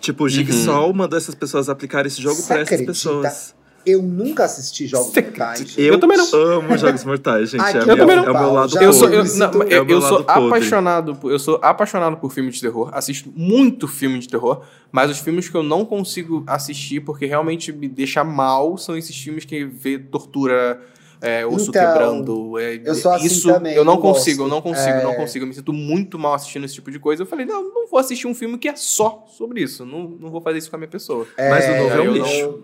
[0.01, 2.91] Tipo, o Jigsaw mandou essas pessoas aplicarem esse jogo para essas acredita?
[2.91, 3.55] pessoas.
[3.89, 5.77] Eu nunca assisti Jogos Você Mortais.
[5.77, 6.25] Eu, Eu também não.
[6.33, 7.61] amo Jogos Mortais, gente.
[7.61, 8.25] Ai, é, minha- eu também não.
[8.25, 11.39] é o meu lado Eu sou, eu, não, eu, é eu sou apaixonado por, eu
[11.39, 14.61] sou apaixonado por filmes de terror, assisto muito filme de terror,
[14.91, 19.15] mas os filmes que eu não consigo assistir porque realmente me deixa mal são esses
[19.17, 20.81] filmes que vê tortura,
[21.21, 22.59] é, osso Então, quebrando.
[22.59, 24.49] é, eu sou assim isso também, eu não não consigo, gosto.
[24.51, 25.03] eu não consigo, É.
[25.03, 25.43] não consigo.
[25.45, 27.23] Eu me sinto muito mal assistindo esse tipo de coisa.
[27.23, 29.83] Eu falei, não, não vou assistir um filme que é só sobre isso.
[29.85, 31.25] Não, não vou fazer isso com a minha pessoa.
[31.37, 32.63] Mas o novo é um lixo.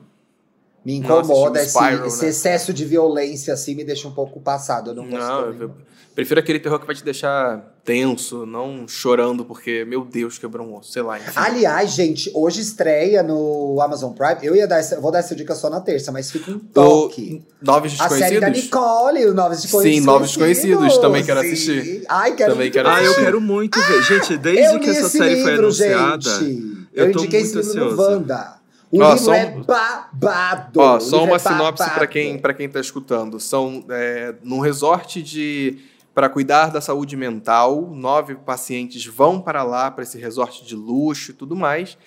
[0.85, 2.29] Me incomoda esse, esse né?
[2.29, 4.91] excesso de violência, assim, me deixa um pouco passado.
[4.91, 5.71] Eu não gosto Não, eu
[6.13, 10.75] prefiro aquele terror que vai te deixar tenso, não chorando porque, meu Deus, quebrou um
[10.77, 11.17] osso, sei lá.
[11.17, 11.31] Enfim.
[11.35, 14.37] Aliás, gente, hoje estreia no Amazon Prime.
[14.43, 16.59] Eu ia dar essa, eu vou dar essa dica só na terça, mas fica um
[16.59, 17.41] toque.
[17.61, 18.63] O Novos A série da Desconhecidos?
[18.63, 19.99] Nicole, o Novos Desconhecidos.
[19.99, 21.47] Sim, Novos Desconhecidos, também quero Sim.
[21.47, 22.05] assistir.
[22.09, 23.23] Ai, quero Também muito quero Ah, eu assistir.
[23.23, 24.03] quero muito ver.
[24.03, 26.21] Gente, desde eu que essa série foi livro, anunciada.
[26.39, 26.87] gente.
[26.93, 28.11] Eu, eu tô indiquei esse muito livro no ansioso.
[28.11, 28.62] Wanda.
[28.93, 30.79] O Ó, livro só é babado.
[30.79, 33.39] Ó, só livro uma é sinopse pra quem, pra quem tá escutando.
[33.39, 35.79] São é, num resort de
[36.13, 41.31] para cuidar da saúde mental, nove pacientes vão para lá para esse resort de luxo
[41.31, 41.97] e tudo mais.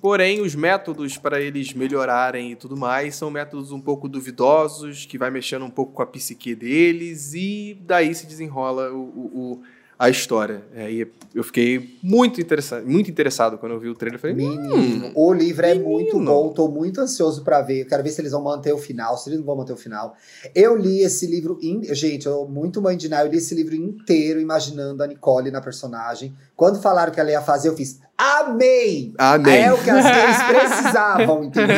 [0.00, 5.16] Porém, os métodos para eles melhorarem e tudo mais são métodos um pouco duvidosos, que
[5.16, 9.62] vai mexendo um pouco com a psique deles, e daí se desenrola o, o- o-
[10.02, 10.64] a história.
[10.74, 14.18] E eu fiquei muito interessado, muito interessado quando eu vi o trailer.
[14.18, 16.32] Falei, Menino, o livro é muito menino.
[16.32, 17.82] bom, tô muito ansioso pra ver.
[17.82, 19.76] Eu quero ver se eles vão manter o final, se eles não vão manter o
[19.76, 20.16] final.
[20.56, 21.82] Eu li esse livro, in...
[21.94, 25.60] gente, eu muito mãe de Ná, eu li esse livro inteiro imaginando a Nicole na
[25.60, 26.34] personagem.
[26.56, 29.14] Quando falaram que ela ia fazer, eu fiz, amei!
[29.16, 29.62] Amém.
[29.62, 31.76] É o que as gays precisavam, entendeu?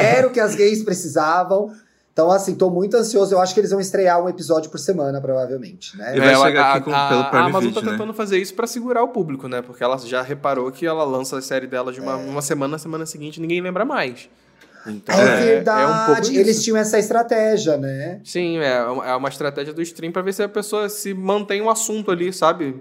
[0.00, 1.70] Era o que as gays precisavam.
[2.12, 3.34] Então, assim, tô muito ansioso.
[3.34, 6.14] Eu acho que eles vão estrear um episódio por semana, provavelmente, né?
[6.16, 7.92] E vai É, chegar a, aqui com- a- pelo a Prime Amazon Video, tá né?
[7.92, 9.62] tentando fazer isso pra segurar o público, né?
[9.62, 12.02] Porque ela já reparou que ela lança a série dela de É.
[12.02, 14.28] uma, uma semana, na semana seguinte ninguém lembra mais.
[14.86, 15.80] Então, É, é, verdade.
[15.80, 16.64] é um pouco eles isso.
[16.64, 18.20] tinham essa estratégia, né?
[18.24, 21.62] Sim, é uma, é uma estratégia do stream pra ver se a pessoa se mantém
[21.62, 22.76] o assunto ali, sabe?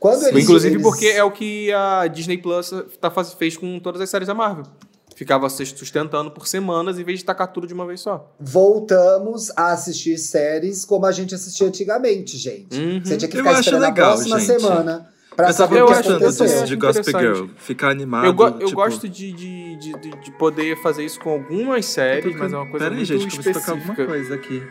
[0.00, 3.78] Quando eles, Inclusive eles- porque é o que a Disney Plus tá, faz- fez com
[3.78, 4.64] todas as séries da Marvel.
[5.14, 8.34] Ficava se sustentando por semanas em vez de tacar tudo de uma vez só.
[8.40, 12.76] voltamos a assistir séries como a gente assistia antigamente, gente.
[12.78, 13.00] Uhum.
[13.04, 14.60] Você tinha que Eu ficar acho esperando legal, a próxima gente.
[14.60, 16.46] semana pra Eu saber tava o que acho- gostando aconteceu.
[16.46, 17.10] disso eu de Gossip.
[17.10, 17.46] Girl.
[17.56, 18.24] Ficar animado.
[18.26, 21.84] eu go- eu tipo, gosto de, de, de, de- de poder fazer isso com algumas
[21.86, 24.06] séries, mas é uma coisa Pera aí, muito gente, que eu vou tocar alguma específica.
[24.06, 24.62] coisa aqui.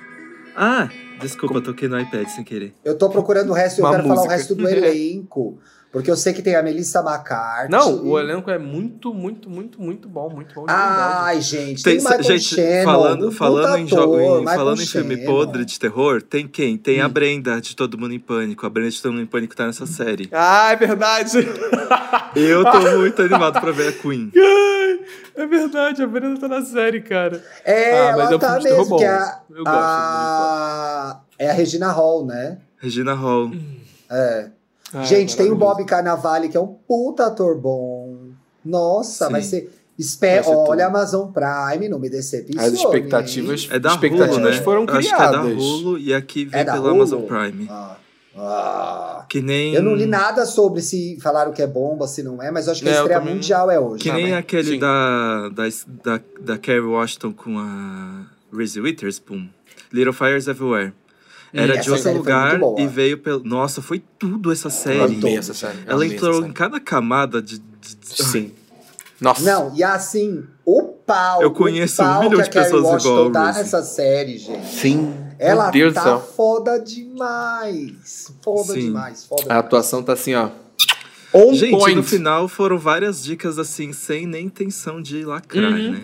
[0.56, 0.89] Ah,
[1.22, 2.74] desculpa, eu toquei no iPad sem querer.
[2.84, 4.36] Eu tô procurando o resto e eu Uma quero falar o música.
[4.36, 5.60] resto do elenco.
[5.92, 7.70] Porque eu sei que tem a Melissa McCarthy.
[7.70, 10.72] Não, o elenco é muito, muito, muito, muito bom, muito bom de.
[10.72, 14.86] Ai, gente, tem, Tem, Michael gente, Shannon, falando, um falando, em, jogo, em, falando em
[14.86, 15.26] filme Shannon.
[15.28, 16.78] podre de terror, tem quem?
[16.78, 17.10] Tem a Hum.
[17.10, 18.66] Brenda de Todo Mundo em Pânico.
[18.66, 20.30] A Brenda de Todo Mundo em Pânico tá nessa série.
[20.32, 21.39] Ah, é verdade.
[22.38, 24.32] Eu tô muito animado pra ver a Queen.
[24.34, 25.00] Ai,
[25.36, 27.44] É verdade, a Brenda tá na série, cara.
[27.66, 28.98] É, Ah, mas é ela um tá filme de terror mesmo, bom.
[28.98, 32.60] que é a, Eu gosto a- É a Regina Hall, né?
[32.78, 33.52] Regina Hall.
[34.10, 34.50] É.
[34.94, 35.56] Ai, Gente, tem o.
[35.56, 38.30] Bob Carnavale, que é um puta ator bom.
[38.64, 39.32] Nossa, Sim.
[39.32, 39.72] vai ser.
[40.00, 40.28] Espe...
[40.36, 40.82] Vai ser Olha, tudo.
[40.82, 42.60] Amazon Prime, não me decepcione.
[42.66, 44.62] As expectativas, É da expectativas Hulu, né?
[44.62, 45.30] foram Acho criadas.
[45.30, 46.89] que é da Hulu e aqui vem É pela Hulu?
[46.89, 47.68] Amazon Prime.
[47.70, 47.98] Ah,
[48.36, 49.26] ah.
[49.30, 49.74] Que nem.
[49.74, 52.82] Eu não li nada sobre se falaram que é bomba, se não é, mas acho
[52.82, 54.04] que a É, eu estreia também mundial é hoje.
[54.04, 54.80] Que Ah, nem aquele sim.
[54.80, 55.64] da, da,
[56.04, 59.48] da, da Kerry Washington com a Reese Witherspoon.
[59.94, 60.94] Little Fires Everywhere.
[61.54, 63.43] Era de outro série lugar muito e veio pelo.
[63.43, 64.99] Nossa, foi tudo essa Eu série.
[65.16, 65.78] amei essa série.
[65.80, 66.54] eu Ela amei entrou essa em série.
[66.54, 67.60] cada camada de.
[67.60, 68.52] de- de- Sim.
[69.20, 69.43] Nossa.
[69.43, 71.41] Não, e assim, o pau.
[71.43, 74.66] Eu conheço pau um milhão que de pessoas Washington igual tá nessa série, gente.
[74.66, 75.14] Sim.
[75.38, 76.20] Ela Meu Deus do tá céu.
[76.36, 78.34] foda demais.
[78.43, 78.80] Foda Sim.
[78.80, 79.60] demais, foda A demais.
[79.66, 80.49] atuação tá assim, ó.
[81.34, 81.95] On Gente, point.
[81.95, 85.91] no final foram várias dicas assim, sem nem intenção de lacrar, Uhum.
[85.93, 86.02] né?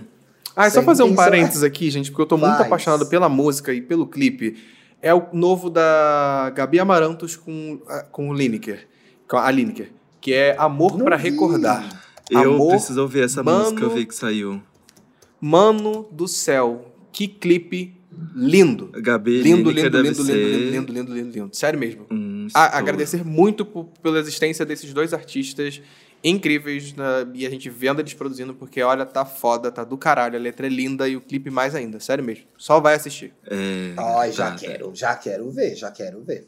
[0.56, 2.66] Ah, é só fazer um parênteses aqui, gente, porque eu tô muito Faz.
[2.66, 4.58] apaixonado pela música e pelo clipe.
[5.02, 7.80] É o novo da Gabi Amarantos com,
[8.12, 8.88] com o Lineker.
[9.28, 9.92] Com a Lineker.
[10.20, 11.16] Que é Amor vi.
[11.16, 12.04] Recordar.
[12.30, 14.62] Eu Amor, preciso ouvir essa mano, música, eu vi que saiu.
[15.40, 16.94] Mano do céu.
[17.12, 17.96] Que clipe
[18.36, 18.90] lindo.
[18.94, 21.50] Gabi Lindo, lindo, lindo, ser lindo, lindo, lindo, lindo, lindo.
[21.56, 22.06] Sério mesmo.
[22.12, 25.82] um A- agradecer muito por- pela existência desses dois artistas
[26.30, 30.36] incríveis na- e a gente vendo eles produzindo, porque olha, tá foda, tá do caralho,
[30.38, 32.46] a letra é linda e o clipe mais ainda, sério mesmo.
[32.58, 33.34] Só vai assistir.
[33.50, 34.58] É, Ai, já tá.
[34.58, 36.48] quero, já quero ver, já quero ver.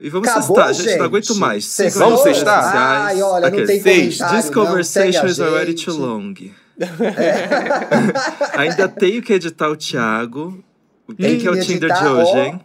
[0.00, 0.98] E vamos Acabou, sextar, gente, gente?
[0.98, 1.76] não aguento mais.
[1.94, 2.46] Vamos sociais.
[2.48, 3.66] Ai, olha, não Aqueles.
[3.68, 4.16] tem Seis.
[4.18, 4.64] comentário, This não.
[4.66, 6.34] conversation is already too long.
[6.80, 8.58] É.
[8.58, 10.64] Ainda tenho que editar o Thiago.
[11.06, 12.38] Quem Tem que é o que Tinder editar, de hoje, ó.
[12.38, 12.60] hein?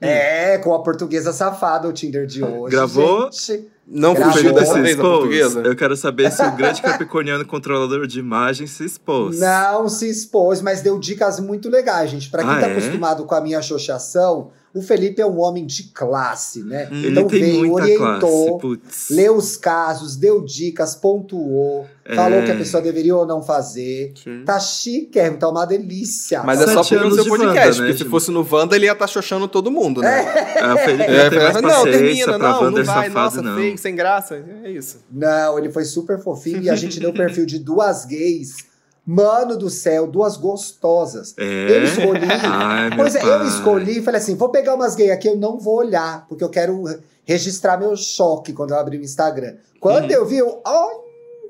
[0.00, 2.74] É, com a portuguesa safada, o Tinder de hoje.
[2.74, 3.30] Gravou?
[3.32, 3.68] gente.
[3.90, 5.10] Não fugiu dessa se vez a expôs.
[5.18, 5.60] portuguesa?
[5.62, 9.40] Eu quero saber se o grande capricorniano controlador de imagem se expôs.
[9.40, 12.30] Não se expôs, mas deu dicas muito legais, gente.
[12.30, 12.72] Pra quem Ah, tá é?
[12.72, 16.88] acostumado com a minha associação, o Felipe é um homem de classe, né?
[16.92, 19.12] Ele então tem veio, muita orientou, classe.
[19.12, 22.16] Leu os casos, deu dicas, pontuou, É.
[22.16, 24.12] falou que a pessoa deveria ou não fazer.
[24.22, 24.42] Sim.
[24.44, 26.42] Tá chique, tá uma delícia.
[26.44, 28.46] Mas é só Sete porque no anos seu podcast, Wanda, né, porque se fosse no
[28.50, 30.24] Wanda, ele ia estar xoxando todo mundo, né?
[30.60, 31.30] Ah, o Felipe É,
[31.62, 33.56] não termina, não, Wander não vai, safado, nossa, não.
[33.56, 34.98] fake, sem graça, é isso.
[35.10, 38.68] Não, ele foi super fofinho e a gente deu perfil de duas gays.
[39.06, 41.34] Mano do céu, duas gostosas.
[41.38, 41.42] É?
[41.78, 42.20] Eu escolhi.
[42.44, 43.46] Ai, pois é, eu pai.
[43.48, 46.48] escolhi e falei assim: vou pegar umas gays aqui, eu não vou olhar, porque eu
[46.50, 46.84] quero
[47.24, 49.54] registrar meu choque quando eu abrir o Instagram.
[49.80, 50.10] Quando Uhum.
[50.10, 50.60] eu vi, eu.
[50.64, 50.94] Ai,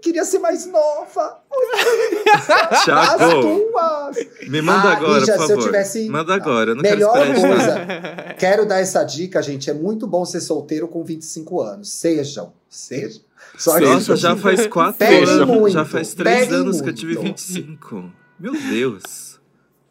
[0.02, 1.38] queria ser mais nova.
[2.70, 4.16] As Thiago, duas.
[4.48, 5.64] me manda Ah, agora, Ija, por se eu favor.
[5.64, 8.34] tivesse- Manda agora, não Melhor quero coisa.
[8.38, 9.68] Quero dar essa dica, gente.
[9.70, 11.90] É muito bom ser solteiro com 25 anos.
[11.92, 13.20] Sejam, sejam.
[13.58, 13.78] Só.
[13.80, 15.46] Nossa, já faz quatro anos.
[15.46, 17.26] muito, já faz três anos que eu tive muito.
[17.40, 18.10] 25.
[18.38, 19.29] Meu Deus.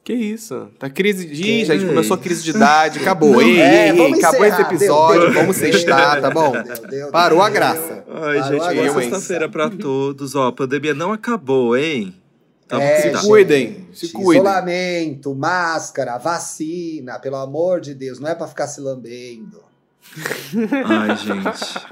[0.09, 0.69] Que isso?
[0.79, 1.43] Tá crise de.
[1.43, 3.29] Ih, gente, começou a crise de idade, acabou.
[3.33, 6.51] Não, ei, é, ei, acabou esse episódio, Deu, deu, vamos sextar, tá bom?
[6.51, 8.03] deu, deu, Parou a graça.
[8.11, 8.43] Ai, Parou
[8.73, 10.33] gente, boa sexta-feira pra todos.
[10.33, 12.15] Ó, a pandemia não acabou, hein?
[12.67, 14.41] Tamo É, Se gente, cuidem, se cuidem.
[14.41, 19.61] Isolamento, máscara, vacina, pelo amor de Deus, não é pra ficar se lambendo.
[20.85, 21.85] Ai, gente.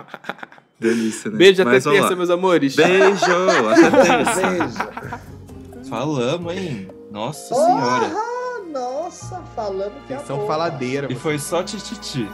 [0.79, 1.37] Delícia, né?
[1.37, 2.15] Beijo até Mas terça, lá.
[2.15, 2.75] meus amores.
[2.75, 3.25] Beijo,
[3.69, 4.49] até terça.
[4.49, 5.87] Beijo.
[5.87, 6.87] Falamos, hein?
[7.17, 8.11] Nossa senhora.
[8.15, 10.47] Ah, nossa, falando que são amor.
[10.47, 11.11] faladeira.
[11.11, 12.29] E foi só tititi.